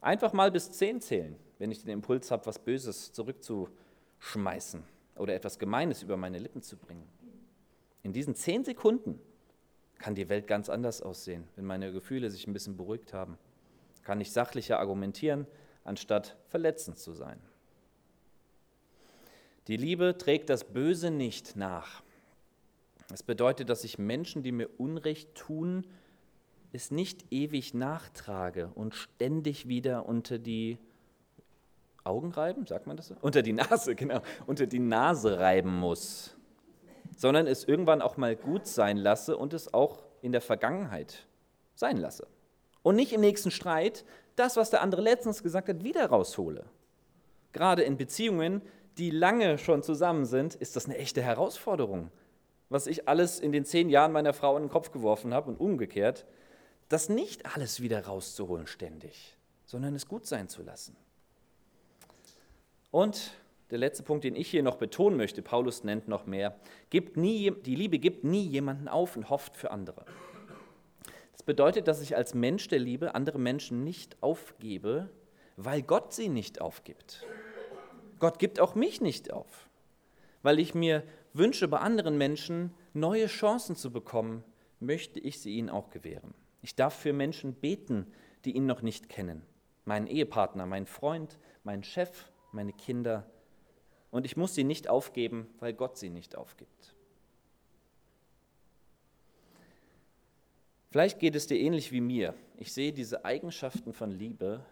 Einfach 0.00 0.34
mal 0.34 0.50
bis 0.50 0.70
zehn 0.72 1.00
zählen, 1.00 1.36
wenn 1.58 1.70
ich 1.70 1.80
den 1.80 1.90
Impuls 1.90 2.30
habe, 2.30 2.44
was 2.46 2.58
Böses 2.58 3.12
zurückzuschmeißen 3.12 4.84
oder 5.18 5.34
etwas 5.34 5.58
Gemeines 5.58 6.02
über 6.02 6.16
meine 6.16 6.38
Lippen 6.38 6.62
zu 6.62 6.76
bringen. 6.76 7.06
In 8.02 8.12
diesen 8.12 8.34
zehn 8.34 8.64
Sekunden 8.64 9.20
kann 9.98 10.14
die 10.14 10.28
Welt 10.28 10.46
ganz 10.46 10.68
anders 10.68 11.02
aussehen, 11.02 11.44
wenn 11.56 11.64
meine 11.64 11.92
Gefühle 11.92 12.30
sich 12.30 12.46
ein 12.46 12.52
bisschen 12.52 12.76
beruhigt 12.76 13.12
haben. 13.12 13.36
Kann 14.04 14.20
ich 14.20 14.32
sachlicher 14.32 14.78
argumentieren, 14.78 15.46
anstatt 15.84 16.36
verletzend 16.48 16.98
zu 16.98 17.12
sein. 17.12 17.38
Die 19.66 19.76
Liebe 19.76 20.16
trägt 20.16 20.48
das 20.48 20.64
Böse 20.64 21.10
nicht 21.10 21.56
nach. 21.56 22.02
Das 23.08 23.22
bedeutet, 23.22 23.68
dass 23.68 23.84
ich 23.84 23.98
Menschen, 23.98 24.42
die 24.42 24.52
mir 24.52 24.68
Unrecht 24.78 25.34
tun, 25.34 25.86
es 26.72 26.90
nicht 26.90 27.26
ewig 27.30 27.74
nachtrage 27.74 28.70
und 28.74 28.94
ständig 28.94 29.68
wieder 29.68 30.06
unter 30.06 30.38
die 30.38 30.78
Augen 32.08 32.32
reiben, 32.32 32.66
sagt 32.66 32.86
man 32.86 32.96
das 32.96 33.08
so? 33.08 33.16
Unter 33.20 33.42
die 33.42 33.52
Nase, 33.52 33.94
genau, 33.96 34.20
unter 34.46 34.66
die 34.66 34.78
Nase 34.78 35.38
reiben 35.38 35.78
muss, 35.78 36.36
sondern 37.16 37.46
es 37.46 37.64
irgendwann 37.64 38.02
auch 38.02 38.16
mal 38.16 38.34
gut 38.34 38.66
sein 38.66 38.96
lasse 38.96 39.36
und 39.36 39.52
es 39.52 39.72
auch 39.74 40.02
in 40.22 40.32
der 40.32 40.40
Vergangenheit 40.40 41.26
sein 41.74 41.96
lasse. 41.96 42.26
Und 42.82 42.96
nicht 42.96 43.12
im 43.12 43.20
nächsten 43.20 43.50
Streit 43.50 44.04
das, 44.36 44.56
was 44.56 44.70
der 44.70 44.82
andere 44.82 45.02
letztens 45.02 45.42
gesagt 45.42 45.68
hat, 45.68 45.84
wieder 45.84 46.06
raushole. 46.06 46.64
Gerade 47.52 47.82
in 47.82 47.96
Beziehungen, 47.96 48.62
die 48.98 49.10
lange 49.10 49.58
schon 49.58 49.82
zusammen 49.82 50.24
sind, 50.24 50.54
ist 50.54 50.76
das 50.76 50.86
eine 50.86 50.98
echte 50.98 51.22
Herausforderung. 51.22 52.10
Was 52.68 52.86
ich 52.86 53.08
alles 53.08 53.40
in 53.40 53.52
den 53.52 53.64
zehn 53.64 53.88
Jahren 53.88 54.12
meiner 54.12 54.32
Frau 54.32 54.56
in 54.56 54.64
den 54.64 54.70
Kopf 54.70 54.92
geworfen 54.92 55.32
habe 55.32 55.50
und 55.50 55.58
umgekehrt, 55.58 56.26
das 56.88 57.08
nicht 57.08 57.54
alles 57.54 57.80
wieder 57.80 58.06
rauszuholen 58.06 58.66
ständig, 58.66 59.36
sondern 59.64 59.94
es 59.94 60.08
gut 60.08 60.26
sein 60.26 60.48
zu 60.48 60.62
lassen. 60.62 60.96
Und 62.90 63.32
der 63.70 63.78
letzte 63.78 64.02
Punkt, 64.02 64.24
den 64.24 64.34
ich 64.34 64.48
hier 64.48 64.62
noch 64.62 64.76
betonen 64.76 65.16
möchte, 65.16 65.42
Paulus 65.42 65.84
nennt 65.84 66.08
noch 66.08 66.26
mehr, 66.26 66.58
gibt 66.90 67.16
nie, 67.16 67.50
die 67.50 67.74
Liebe 67.74 67.98
gibt 67.98 68.24
nie 68.24 68.46
jemanden 68.46 68.88
auf 68.88 69.16
und 69.16 69.28
hofft 69.28 69.56
für 69.56 69.70
andere. 69.70 70.06
Das 71.32 71.42
bedeutet, 71.42 71.86
dass 71.86 72.00
ich 72.00 72.16
als 72.16 72.34
Mensch 72.34 72.68
der 72.68 72.78
Liebe 72.78 73.14
andere 73.14 73.38
Menschen 73.38 73.84
nicht 73.84 74.22
aufgebe, 74.22 75.10
weil 75.56 75.82
Gott 75.82 76.14
sie 76.14 76.28
nicht 76.28 76.60
aufgibt. 76.60 77.26
Gott 78.18 78.38
gibt 78.38 78.58
auch 78.58 78.74
mich 78.74 79.00
nicht 79.00 79.32
auf, 79.32 79.68
weil 80.42 80.58
ich 80.58 80.74
mir 80.74 81.02
wünsche, 81.34 81.68
bei 81.68 81.78
anderen 81.78 82.16
Menschen 82.16 82.74
neue 82.94 83.26
Chancen 83.26 83.76
zu 83.76 83.92
bekommen, 83.92 84.42
möchte 84.80 85.20
ich 85.20 85.40
sie 85.40 85.54
ihnen 85.54 85.68
auch 85.68 85.90
gewähren. 85.90 86.34
Ich 86.62 86.74
darf 86.74 86.94
für 86.94 87.12
Menschen 87.12 87.54
beten, 87.54 88.06
die 88.44 88.56
ihn 88.56 88.66
noch 88.66 88.82
nicht 88.82 89.08
kennen. 89.08 89.42
Meinen 89.84 90.06
Ehepartner, 90.06 90.66
meinen 90.66 90.86
Freund, 90.86 91.38
meinen 91.64 91.84
Chef, 91.84 92.30
meine 92.52 92.72
Kinder. 92.72 93.28
Und 94.10 94.24
ich 94.24 94.36
muss 94.36 94.54
sie 94.54 94.64
nicht 94.64 94.88
aufgeben, 94.88 95.48
weil 95.60 95.72
Gott 95.72 95.96
sie 95.98 96.10
nicht 96.10 96.36
aufgibt. 96.36 96.94
Vielleicht 100.90 101.18
geht 101.18 101.34
es 101.34 101.46
dir 101.46 101.58
ähnlich 101.58 101.92
wie 101.92 102.00
mir. 102.00 102.34
Ich 102.56 102.72
sehe 102.72 102.92
diese 102.92 103.24
Eigenschaften 103.24 103.92
von 103.92 104.10
Liebe 104.10 104.64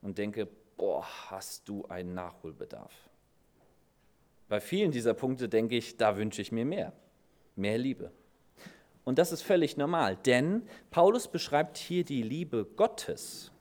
und 0.00 0.18
denke, 0.18 0.48
boah, 0.76 1.06
hast 1.30 1.68
du 1.68 1.86
einen 1.86 2.14
Nachholbedarf. 2.14 2.92
Bei 4.48 4.60
vielen 4.60 4.90
dieser 4.90 5.14
Punkte 5.14 5.48
denke 5.48 5.76
ich, 5.76 5.96
da 5.96 6.16
wünsche 6.16 6.42
ich 6.42 6.50
mir 6.50 6.64
mehr, 6.64 6.92
mehr 7.54 7.78
Liebe. 7.78 8.10
Und 9.04 9.18
das 9.18 9.30
ist 9.30 9.42
völlig 9.42 9.76
normal, 9.76 10.16
denn 10.16 10.66
Paulus 10.90 11.28
beschreibt 11.28 11.76
hier 11.76 12.04
die 12.04 12.22
Liebe 12.22 12.64
Gottes. 12.76 13.51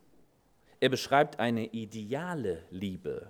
Er 0.81 0.89
beschreibt 0.89 1.39
eine 1.39 1.67
ideale 1.67 2.63
Liebe. 2.71 3.29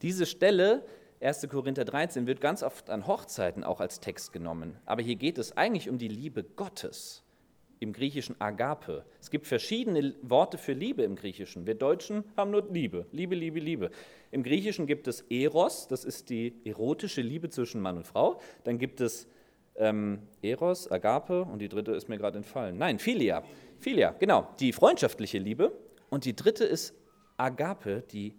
Diese 0.00 0.24
Stelle, 0.24 0.82
1. 1.20 1.46
Korinther 1.50 1.84
13, 1.84 2.26
wird 2.26 2.40
ganz 2.40 2.62
oft 2.62 2.88
an 2.88 3.06
Hochzeiten 3.06 3.64
auch 3.64 3.80
als 3.80 4.00
Text 4.00 4.32
genommen. 4.32 4.78
Aber 4.86 5.02
hier 5.02 5.16
geht 5.16 5.36
es 5.36 5.58
eigentlich 5.58 5.90
um 5.90 5.98
die 5.98 6.08
Liebe 6.08 6.42
Gottes 6.42 7.22
im 7.80 7.92
Griechischen 7.92 8.40
Agape. 8.40 9.04
Es 9.20 9.30
gibt 9.30 9.46
verschiedene 9.46 10.14
Worte 10.22 10.56
für 10.56 10.72
Liebe 10.72 11.02
im 11.02 11.16
Griechischen. 11.16 11.66
Wir 11.66 11.74
Deutschen 11.74 12.24
haben 12.34 12.50
nur 12.50 12.66
Liebe, 12.72 13.04
Liebe, 13.12 13.34
Liebe, 13.34 13.60
Liebe. 13.60 13.90
Im 14.30 14.42
Griechischen 14.42 14.86
gibt 14.86 15.06
es 15.06 15.20
Eros, 15.28 15.88
das 15.88 16.02
ist 16.02 16.30
die 16.30 16.54
erotische 16.64 17.20
Liebe 17.20 17.50
zwischen 17.50 17.82
Mann 17.82 17.98
und 17.98 18.06
Frau. 18.06 18.40
Dann 18.64 18.78
gibt 18.78 19.02
es 19.02 19.28
ähm, 19.74 20.20
Eros, 20.40 20.90
Agape 20.90 21.42
und 21.42 21.58
die 21.58 21.68
dritte 21.68 21.92
ist 21.92 22.08
mir 22.08 22.16
gerade 22.16 22.38
entfallen. 22.38 22.78
Nein, 22.78 22.98
Philia. 22.98 23.44
Philia, 23.80 24.12
genau, 24.18 24.48
die 24.58 24.72
freundschaftliche 24.72 25.36
Liebe. 25.36 25.72
Und 26.16 26.24
die 26.24 26.34
dritte 26.34 26.64
ist 26.64 26.94
Agape, 27.36 28.02
die 28.10 28.34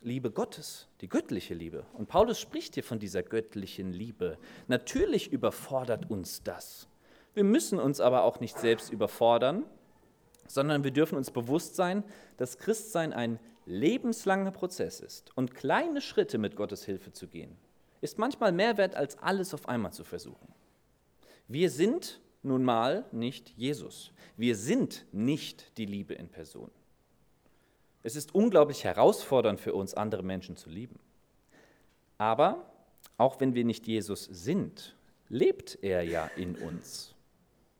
Liebe 0.00 0.30
Gottes, 0.30 0.88
die 1.02 1.10
göttliche 1.10 1.52
Liebe. 1.52 1.84
Und 1.92 2.08
Paulus 2.08 2.40
spricht 2.40 2.72
hier 2.72 2.82
von 2.82 2.98
dieser 2.98 3.22
göttlichen 3.22 3.92
Liebe. 3.92 4.38
Natürlich 4.66 5.30
überfordert 5.30 6.10
uns 6.10 6.42
das. 6.42 6.88
Wir 7.34 7.44
müssen 7.44 7.78
uns 7.78 8.00
aber 8.00 8.22
auch 8.22 8.40
nicht 8.40 8.58
selbst 8.58 8.90
überfordern, 8.90 9.66
sondern 10.46 10.84
wir 10.84 10.90
dürfen 10.90 11.18
uns 11.18 11.30
bewusst 11.30 11.76
sein, 11.76 12.02
dass 12.38 12.56
Christsein 12.56 13.12
ein 13.12 13.38
lebenslanger 13.66 14.50
Prozess 14.50 15.00
ist. 15.00 15.36
Und 15.36 15.54
kleine 15.54 16.00
Schritte 16.00 16.38
mit 16.38 16.56
Gottes 16.56 16.82
Hilfe 16.86 17.12
zu 17.12 17.28
gehen, 17.28 17.58
ist 18.00 18.16
manchmal 18.16 18.52
mehr 18.52 18.78
wert, 18.78 18.94
als 18.94 19.18
alles 19.18 19.52
auf 19.52 19.68
einmal 19.68 19.92
zu 19.92 20.04
versuchen. 20.04 20.48
Wir 21.46 21.68
sind 21.68 22.22
nun 22.42 22.64
mal 22.64 23.04
nicht 23.12 23.50
Jesus. 23.50 24.12
Wir 24.38 24.56
sind 24.56 25.04
nicht 25.12 25.76
die 25.76 25.84
Liebe 25.84 26.14
in 26.14 26.30
Person. 26.30 26.70
Es 28.02 28.16
ist 28.16 28.34
unglaublich 28.34 28.84
herausfordernd 28.84 29.60
für 29.60 29.74
uns, 29.74 29.94
andere 29.94 30.22
Menschen 30.22 30.56
zu 30.56 30.68
lieben. 30.68 30.98
Aber 32.18 32.64
auch 33.16 33.40
wenn 33.40 33.54
wir 33.54 33.64
nicht 33.64 33.86
Jesus 33.86 34.24
sind, 34.24 34.96
lebt 35.28 35.78
er 35.82 36.02
ja 36.02 36.26
in 36.36 36.56
uns. 36.56 37.14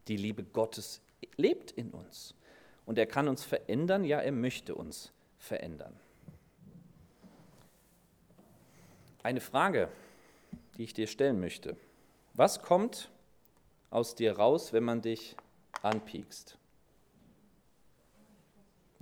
Die 0.08 0.16
Liebe 0.16 0.42
Gottes 0.42 1.00
lebt 1.36 1.72
in 1.72 1.90
uns. 1.90 2.34
Und 2.86 2.98
er 2.98 3.06
kann 3.06 3.28
uns 3.28 3.44
verändern, 3.44 4.04
ja, 4.04 4.20
er 4.20 4.32
möchte 4.32 4.74
uns 4.74 5.12
verändern. 5.38 5.94
Eine 9.22 9.40
Frage, 9.40 9.88
die 10.76 10.84
ich 10.84 10.94
dir 10.94 11.06
stellen 11.06 11.38
möchte. 11.38 11.76
Was 12.34 12.62
kommt 12.62 13.10
aus 13.90 14.14
dir 14.14 14.36
raus, 14.36 14.72
wenn 14.72 14.84
man 14.84 15.02
dich 15.02 15.36
anpiekst? 15.82 16.58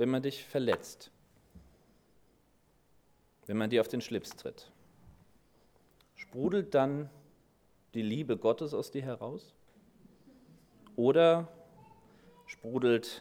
Wenn 0.01 0.09
man 0.09 0.23
dich 0.23 0.43
verletzt? 0.43 1.11
Wenn 3.45 3.59
man 3.59 3.69
dir 3.69 3.83
auf 3.83 3.89
den 3.89 4.01
Schlips 4.01 4.31
tritt? 4.31 4.73
Sprudelt 6.15 6.75
dann 6.75 7.11
die 7.93 8.01
Liebe 8.01 8.39
Gottes 8.39 8.73
aus 8.73 8.91
dir 8.91 9.03
heraus? 9.03 9.53
Oder 10.97 11.49
sprudelt, 12.47 13.21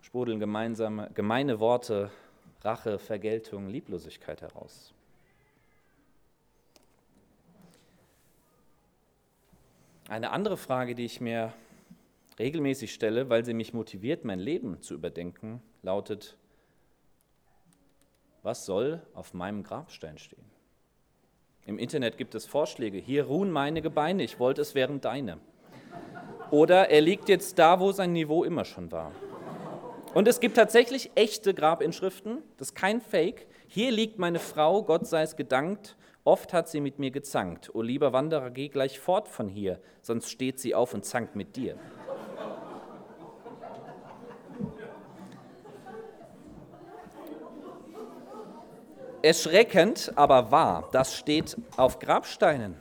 sprudeln 0.00 0.40
gemeinsame, 0.40 1.08
gemeine 1.14 1.60
Worte, 1.60 2.10
Rache, 2.62 2.98
Vergeltung, 2.98 3.68
Lieblosigkeit 3.68 4.42
heraus? 4.42 4.92
Eine 10.08 10.30
andere 10.30 10.56
Frage, 10.56 10.96
die 10.96 11.04
ich 11.04 11.20
mir 11.20 11.54
regelmäßig 12.38 12.92
stelle, 12.92 13.28
weil 13.28 13.44
sie 13.44 13.54
mich 13.54 13.72
motiviert, 13.72 14.24
mein 14.24 14.38
Leben 14.38 14.80
zu 14.80 14.94
überdenken, 14.94 15.62
lautet, 15.82 16.36
was 18.42 18.66
soll 18.66 19.02
auf 19.14 19.34
meinem 19.34 19.62
Grabstein 19.62 20.18
stehen? 20.18 20.44
Im 21.64 21.78
Internet 21.78 22.18
gibt 22.18 22.34
es 22.34 22.46
Vorschläge, 22.46 22.98
hier 22.98 23.24
ruhen 23.24 23.50
meine 23.50 23.82
Gebeine, 23.82 24.24
ich 24.24 24.40
wollte 24.40 24.62
es 24.62 24.74
wären 24.74 25.00
deine. 25.00 25.38
Oder 26.50 26.90
er 26.90 27.00
liegt 27.00 27.28
jetzt 27.28 27.58
da, 27.58 27.80
wo 27.80 27.92
sein 27.92 28.12
Niveau 28.12 28.44
immer 28.44 28.64
schon 28.64 28.90
war. 28.90 29.12
Und 30.12 30.28
es 30.28 30.40
gibt 30.40 30.56
tatsächlich 30.56 31.10
echte 31.14 31.54
Grabinschriften, 31.54 32.38
das 32.58 32.68
ist 32.68 32.74
kein 32.74 33.00
Fake. 33.00 33.46
Hier 33.68 33.90
liegt 33.90 34.18
meine 34.18 34.38
Frau, 34.38 34.82
Gott 34.82 35.06
sei 35.06 35.22
es 35.22 35.36
gedankt, 35.36 35.96
Oft 36.24 36.52
hat 36.52 36.68
sie 36.68 36.80
mit 36.80 37.00
mir 37.00 37.10
gezankt. 37.10 37.74
O 37.74 37.82
lieber 37.82 38.12
Wanderer, 38.12 38.50
geh 38.50 38.68
gleich 38.68 39.00
fort 39.00 39.26
von 39.26 39.48
hier, 39.48 39.80
sonst 40.02 40.30
steht 40.30 40.60
sie 40.60 40.72
auf 40.72 40.94
und 40.94 41.04
zankt 41.04 41.34
mit 41.34 41.56
dir. 41.56 41.76
Erschreckend, 49.22 50.12
aber 50.16 50.50
wahr, 50.50 50.88
das 50.90 51.16
steht 51.16 51.56
auf 51.76 52.00
Grabsteinen. 52.00 52.74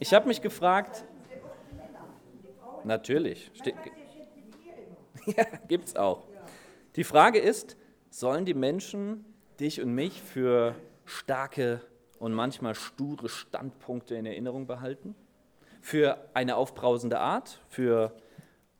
Ich 0.00 0.12
habe 0.12 0.26
mich 0.26 0.42
gefragt, 0.42 1.04
natürlich, 2.82 3.50
steht, 3.54 3.76
ja, 5.26 5.44
gibt 5.68 5.86
es 5.86 5.94
auch. 5.96 6.24
Die 6.96 7.04
Frage 7.04 7.38
ist, 7.38 7.76
sollen 8.10 8.44
die 8.44 8.54
Menschen 8.54 9.24
dich 9.60 9.80
und 9.80 9.94
mich 9.94 10.20
für 10.20 10.74
starke 11.04 11.80
und 12.18 12.32
manchmal 12.32 12.74
sture 12.74 13.28
Standpunkte 13.28 14.16
in 14.16 14.26
Erinnerung 14.26 14.66
behalten, 14.66 15.14
für 15.80 16.18
eine 16.34 16.56
aufbrausende 16.56 17.20
Art, 17.20 17.60
für 17.68 18.16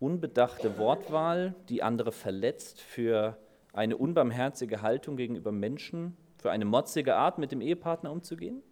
unbedachte 0.01 0.79
Wortwahl, 0.79 1.55
die 1.69 1.85
andere 1.85 2.11
verletzt, 2.11 2.81
für 2.81 3.37
eine 3.73 3.97
unbarmherzige 3.97 4.83
Haltung 4.83 5.17
gegenüber 5.17 5.53
Menschen, 5.53 6.17
für 6.37 6.51
eine 6.51 6.65
motzige 6.65 7.17
Art, 7.17 7.39
mit 7.39 7.53
dem 7.53 7.61
Ehepartner 7.61 8.11
umzugehen? 8.11 8.63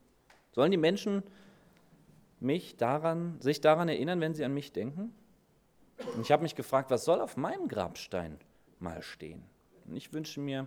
Sollen 0.53 0.71
die 0.71 0.79
Menschen 0.79 1.23
mich 2.41 2.77
daran, 2.77 3.41
sich 3.41 3.61
daran 3.61 3.89
erinnern, 3.89 4.21
wenn 4.21 4.35
sie 4.35 4.45
an 4.45 4.55
mich 4.55 4.73
denken? 4.73 5.15
Und 6.15 6.23
ich 6.23 6.33
habe 6.33 6.43
mich 6.43 6.55
gefragt, 6.55 6.91
was 6.91 7.05
soll 7.05 7.21
auf 7.21 7.37
meinem 7.37 7.69
Grabstein 7.69 8.39
mal 8.79 9.03
stehen? 9.03 9.43
Und 9.87 9.97
ich 9.97 10.13
wünsche 10.13 10.41
mir, 10.41 10.67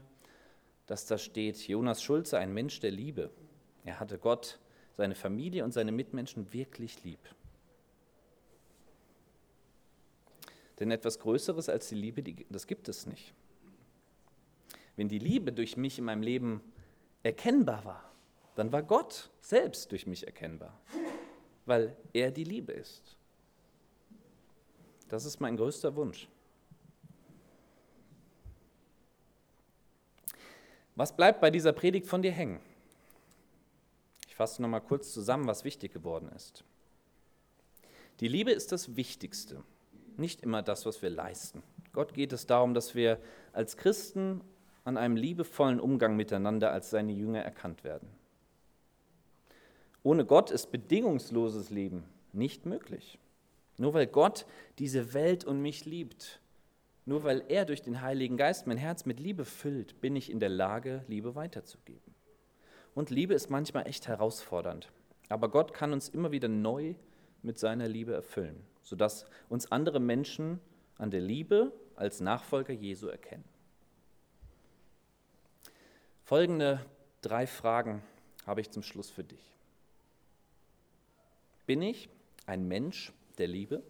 dass 0.86 1.06
da 1.06 1.18
steht, 1.18 1.68
Jonas 1.68 2.04
Schulze, 2.04 2.38
ein 2.38 2.54
Mensch 2.54 2.80
der 2.80 2.92
Liebe. 2.92 3.32
Er 3.86 4.00
hatte 4.00 4.18
Gott, 4.18 4.60
seine 4.94 5.16
Familie 5.16 5.64
und 5.64 5.72
seine 5.72 5.92
Mitmenschen 5.92 6.52
wirklich 6.54 7.04
lieb. 7.04 7.20
Denn 10.80 10.92
etwas 10.92 11.20
Größeres 11.20 11.70
als 11.70 11.90
die 11.90 11.96
Liebe, 11.96 12.24
das 12.50 12.68
gibt 12.68 12.90
es 12.90 13.06
nicht. 13.06 13.34
Wenn 15.02 15.10
die 15.10 15.18
Liebe 15.18 15.52
durch 15.52 15.78
mich 15.78 15.98
in 15.98 16.06
meinem 16.06 16.22
Leben 16.22 16.62
erkennbar 17.24 17.84
war, 17.86 18.12
dann 18.54 18.72
war 18.72 18.84
Gott 18.84 19.32
selbst 19.40 19.92
durch 19.92 20.06
mich 20.06 20.28
erkennbar, 20.28 20.80
weil 21.66 21.98
er 22.14 22.30
die 22.30 22.44
Liebe 22.44 22.72
ist. 22.72 23.18
Das 25.10 25.26
ist 25.26 25.40
mein 25.40 25.58
größter 25.58 25.96
Wunsch. 25.96 26.28
Was 30.94 31.16
bleibt 31.16 31.42
bei 31.42 31.50
dieser 31.50 31.74
Predigt 31.74 32.06
von 32.06 32.22
dir 32.22 32.32
hängen? 32.32 32.60
Ich 34.28 34.36
fasse 34.36 34.62
nochmal 34.62 34.82
kurz 34.82 35.12
zusammen, 35.12 35.48
was 35.48 35.64
wichtig 35.64 35.94
geworden 35.94 36.30
ist. 36.36 36.64
Die 38.20 38.28
Liebe 38.28 38.52
ist 38.52 38.72
das 38.72 38.96
Wichtigste, 38.96 39.64
nicht 40.18 40.42
immer 40.42 40.62
das, 40.62 40.86
was 40.86 41.02
wir 41.02 41.10
leisten. 41.10 41.64
Gott 41.92 42.14
geht 42.14 42.34
es 42.34 42.46
darum, 42.46 42.76
dass 42.76 42.94
wir 42.94 43.20
als 43.52 43.78
Christen 43.78 44.42
an 44.84 44.98
einem 44.98 45.16
liebevollen 45.16 45.80
Umgang 45.80 46.16
miteinander 46.16 46.72
als 46.72 46.90
seine 46.90 47.12
Jünger 47.12 47.42
erkannt 47.42 47.84
werden. 47.84 48.10
Ohne 50.04 50.26
Gott 50.26 50.50
ist 50.50 50.72
bedingungsloses 50.72 51.70
Leben 51.70 52.04
nicht 52.34 52.66
möglich. 52.66 53.20
Nur 53.78 53.94
weil 53.94 54.08
Gott 54.08 54.46
diese 54.80 55.14
Welt 55.14 55.44
und 55.44 55.62
mich 55.62 55.86
liebt, 55.86 56.40
nur 57.06 57.24
weil 57.24 57.44
er 57.48 57.66
durch 57.66 57.82
den 57.82 58.02
Heiligen 58.02 58.38
Geist 58.38 58.68
mein 58.68 58.78
Herz 58.78 59.06
mit 59.06 59.20
Liebe 59.20 59.46
füllt, 59.46 60.02
bin 60.02 60.16
ich 60.16 60.30
in 60.30 60.40
der 60.40 60.50
Lage, 60.50 61.04
Liebe 61.08 61.36
weiterzugeben. 61.36 62.14
Und 62.94 63.10
Liebe 63.10 63.34
ist 63.34 63.50
manchmal 63.50 63.88
echt 63.88 64.08
herausfordernd. 64.08 64.92
Aber 65.30 65.50
Gott 65.50 65.74
kann 65.74 65.94
uns 65.94 66.10
immer 66.10 66.32
wieder 66.32 66.48
neu 66.48 66.96
mit 67.42 67.58
seiner 67.58 67.88
Liebe 67.88 68.14
erfüllen, 68.14 68.62
sodass 68.82 69.26
uns 69.50 69.72
andere 69.72 70.00
Menschen 70.00 70.60
an 70.98 71.10
der 71.10 71.22
Liebe 71.22 71.72
als 71.96 72.20
Nachfolger 72.20 72.74
Jesu 72.74 73.08
erkennen. 73.08 73.46
Folgende 76.32 76.80
drei 77.22 77.46
Fragen 77.46 78.02
habe 78.48 78.62
ich 78.62 78.72
zum 78.72 78.84
Schluss 78.84 79.10
für 79.10 79.26
dich. 79.26 79.54
Bin 81.66 81.82
ich 81.82 82.08
ein 82.46 82.70
Mensch 82.70 83.12
der 83.38 83.48
Liebe? 83.48 83.84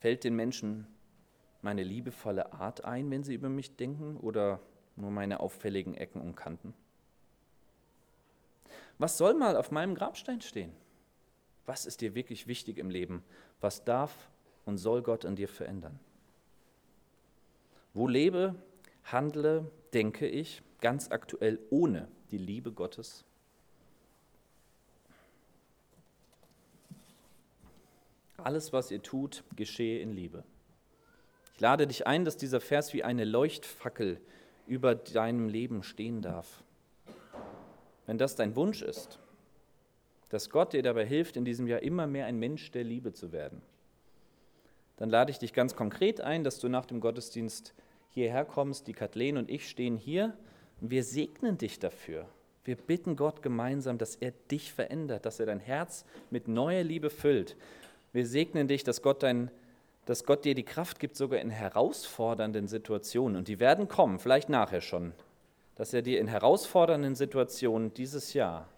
Fällt 0.00 0.24
den 0.24 0.36
Menschen 0.36 0.86
meine 1.60 1.82
liebevolle 1.82 2.54
Art 2.54 2.86
ein, 2.86 3.10
wenn 3.10 3.24
sie 3.24 3.34
über 3.34 3.50
mich 3.50 3.76
denken, 3.76 4.16
oder 4.16 4.58
nur 4.96 5.10
meine 5.10 5.40
auffälligen 5.40 5.96
Ecken 5.96 6.22
und 6.22 6.34
Kanten? 6.34 6.72
Was 8.96 9.18
soll 9.18 9.34
mal 9.34 9.58
auf 9.58 9.70
meinem 9.70 9.94
Grabstein 9.94 10.40
stehen? 10.40 10.72
Was 11.66 11.84
ist 11.84 12.00
dir 12.00 12.14
wirklich 12.14 12.46
wichtig 12.46 12.78
im 12.78 12.88
Leben? 12.88 13.22
Was 13.60 13.84
darf 13.84 14.30
und 14.64 14.78
soll 14.78 15.02
Gott 15.02 15.26
an 15.26 15.36
dir 15.36 15.48
verändern? 15.48 16.00
Wo 17.92 18.08
lebe, 18.08 18.54
handle, 19.12 19.70
denke 19.92 20.26
ich 20.26 20.62
ganz 20.80 21.10
aktuell 21.10 21.58
ohne 21.70 22.08
die 22.30 22.38
Liebe 22.38 22.72
Gottes? 22.72 23.24
Alles, 28.36 28.72
was 28.72 28.90
ihr 28.90 29.02
tut, 29.02 29.44
geschehe 29.54 30.00
in 30.00 30.12
Liebe. 30.12 30.42
Ich 31.54 31.60
lade 31.60 31.86
dich 31.86 32.06
ein, 32.06 32.24
dass 32.24 32.36
dieser 32.36 32.60
Vers 32.60 32.92
wie 32.92 33.04
eine 33.04 33.24
Leuchtfackel 33.24 34.20
über 34.66 34.94
deinem 34.94 35.48
Leben 35.48 35.82
stehen 35.82 36.22
darf. 36.22 36.64
Wenn 38.06 38.18
das 38.18 38.34
dein 38.34 38.56
Wunsch 38.56 38.82
ist, 38.82 39.18
dass 40.28 40.50
Gott 40.50 40.72
dir 40.72 40.82
dabei 40.82 41.06
hilft, 41.06 41.36
in 41.36 41.44
diesem 41.44 41.66
Jahr 41.66 41.82
immer 41.82 42.06
mehr 42.06 42.26
ein 42.26 42.38
Mensch 42.38 42.70
der 42.70 42.84
Liebe 42.84 43.12
zu 43.12 43.32
werden, 43.32 43.62
dann 44.96 45.10
lade 45.10 45.30
ich 45.30 45.38
dich 45.38 45.52
ganz 45.52 45.76
konkret 45.76 46.20
ein, 46.20 46.42
dass 46.42 46.58
du 46.58 46.68
nach 46.68 46.86
dem 46.86 47.00
Gottesdienst 47.00 47.74
hierher 48.12 48.44
kommst. 48.44 48.86
Die 48.86 48.92
Kathleen 48.92 49.36
und 49.36 49.50
ich 49.50 49.68
stehen 49.68 49.96
hier 49.96 50.36
und 50.80 50.90
wir 50.90 51.04
segnen 51.04 51.58
dich 51.58 51.78
dafür. 51.78 52.26
Wir 52.64 52.76
bitten 52.76 53.16
Gott 53.16 53.42
gemeinsam, 53.42 53.98
dass 53.98 54.14
er 54.14 54.32
dich 54.50 54.72
verändert, 54.72 55.26
dass 55.26 55.40
er 55.40 55.46
dein 55.46 55.58
Herz 55.58 56.04
mit 56.30 56.46
neuer 56.46 56.84
Liebe 56.84 57.10
füllt. 57.10 57.56
Wir 58.12 58.26
segnen 58.26 58.68
dich, 58.68 58.84
dass 58.84 59.02
Gott, 59.02 59.22
dein, 59.22 59.50
dass 60.04 60.24
Gott 60.24 60.44
dir 60.44 60.54
die 60.54 60.62
Kraft 60.62 61.00
gibt, 61.00 61.16
sogar 61.16 61.40
in 61.40 61.50
herausfordernden 61.50 62.68
Situationen. 62.68 63.36
Und 63.36 63.48
die 63.48 63.58
werden 63.58 63.88
kommen, 63.88 64.18
vielleicht 64.18 64.48
nachher 64.48 64.80
schon. 64.80 65.12
Dass 65.74 65.92
er 65.92 66.02
dir 66.02 66.20
in 66.20 66.28
herausfordernden 66.28 67.16
Situationen 67.16 67.94
dieses 67.94 68.34
Jahr 68.34 68.68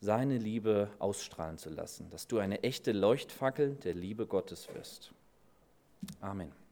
seine 0.00 0.36
Liebe 0.36 0.90
ausstrahlen 0.98 1.56
zu 1.56 1.70
lassen. 1.70 2.10
Dass 2.10 2.26
du 2.26 2.38
eine 2.38 2.62
echte 2.62 2.92
Leuchtfackel 2.92 3.76
der 3.76 3.94
Liebe 3.94 4.26
Gottes 4.26 4.68
wirst. 4.74 5.12
Amen. 6.20 6.65